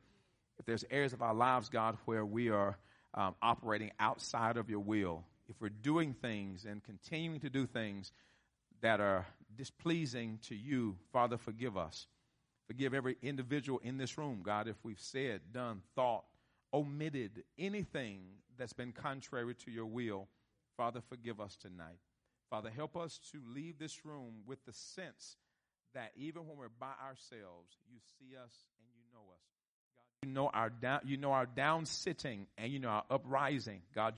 If 0.61 0.67
there's 0.67 0.85
areas 0.91 1.13
of 1.13 1.23
our 1.23 1.35
lives, 1.35 1.71
God, 1.71 1.97
where 2.05 2.25
we 2.25 2.51
are 2.51 2.79
um, 3.15 3.35
operating 3.43 3.91
outside 3.99 4.57
of 4.57 4.71
your 4.71 4.81
will. 4.81 5.25
If 5.49 5.61
we're 5.61 5.71
doing 5.71 6.15
things 6.15 6.65
and 6.65 6.85
continuing 6.85 7.41
to 7.41 7.51
do 7.51 7.67
things 7.67 8.13
that 8.81 9.01
are 9.01 9.27
displeasing 9.57 10.39
to 10.49 10.55
you, 10.55 10.97
Father, 11.13 11.37
forgive 11.37 11.77
us. 11.77 12.07
Forgive 12.67 12.95
every 12.95 13.17
individual 13.23 13.81
in 13.83 13.97
this 13.97 14.19
room, 14.19 14.43
God, 14.43 14.69
if 14.69 14.77
we've 14.83 15.01
said, 15.01 15.41
done, 15.53 15.83
thought, 15.95 16.25
omitted 16.73 17.45
anything 17.59 18.21
that's 18.59 18.75
been 18.75 18.93
contrary 18.93 19.55
to 19.65 19.71
your 19.71 19.87
will. 19.87 20.29
Father, 20.77 21.01
forgive 21.09 21.41
us 21.41 21.57
tonight. 21.57 21.99
Father, 22.51 22.71
help 22.71 22.97
us 22.97 23.19
to 23.33 23.41
leave 23.55 23.79
this 23.79 24.05
room 24.05 24.43
with 24.47 24.65
the 24.65 24.73
sense 24.73 25.37
that 25.95 26.13
even 26.17 26.47
when 26.47 26.57
we're 26.57 26.69
by 26.69 26.93
ourselves, 27.03 27.77
you 27.91 27.99
see 28.19 28.37
us 28.37 28.53
and 28.79 28.89
you 28.95 29.03
know 29.13 29.25
us. 29.33 29.43
God, 29.97 30.29
you 30.29 30.33
know 30.33 30.51
our 30.53 30.71
down, 30.71 31.01
you 31.05 31.17
know 31.17 31.33
our 31.33 31.47
down 31.47 31.87
sitting 31.87 32.47
and 32.57 32.73
you 32.73 32.79
know 32.79 32.89
our 32.89 33.05
uprising. 33.11 33.83
God, 33.95 34.07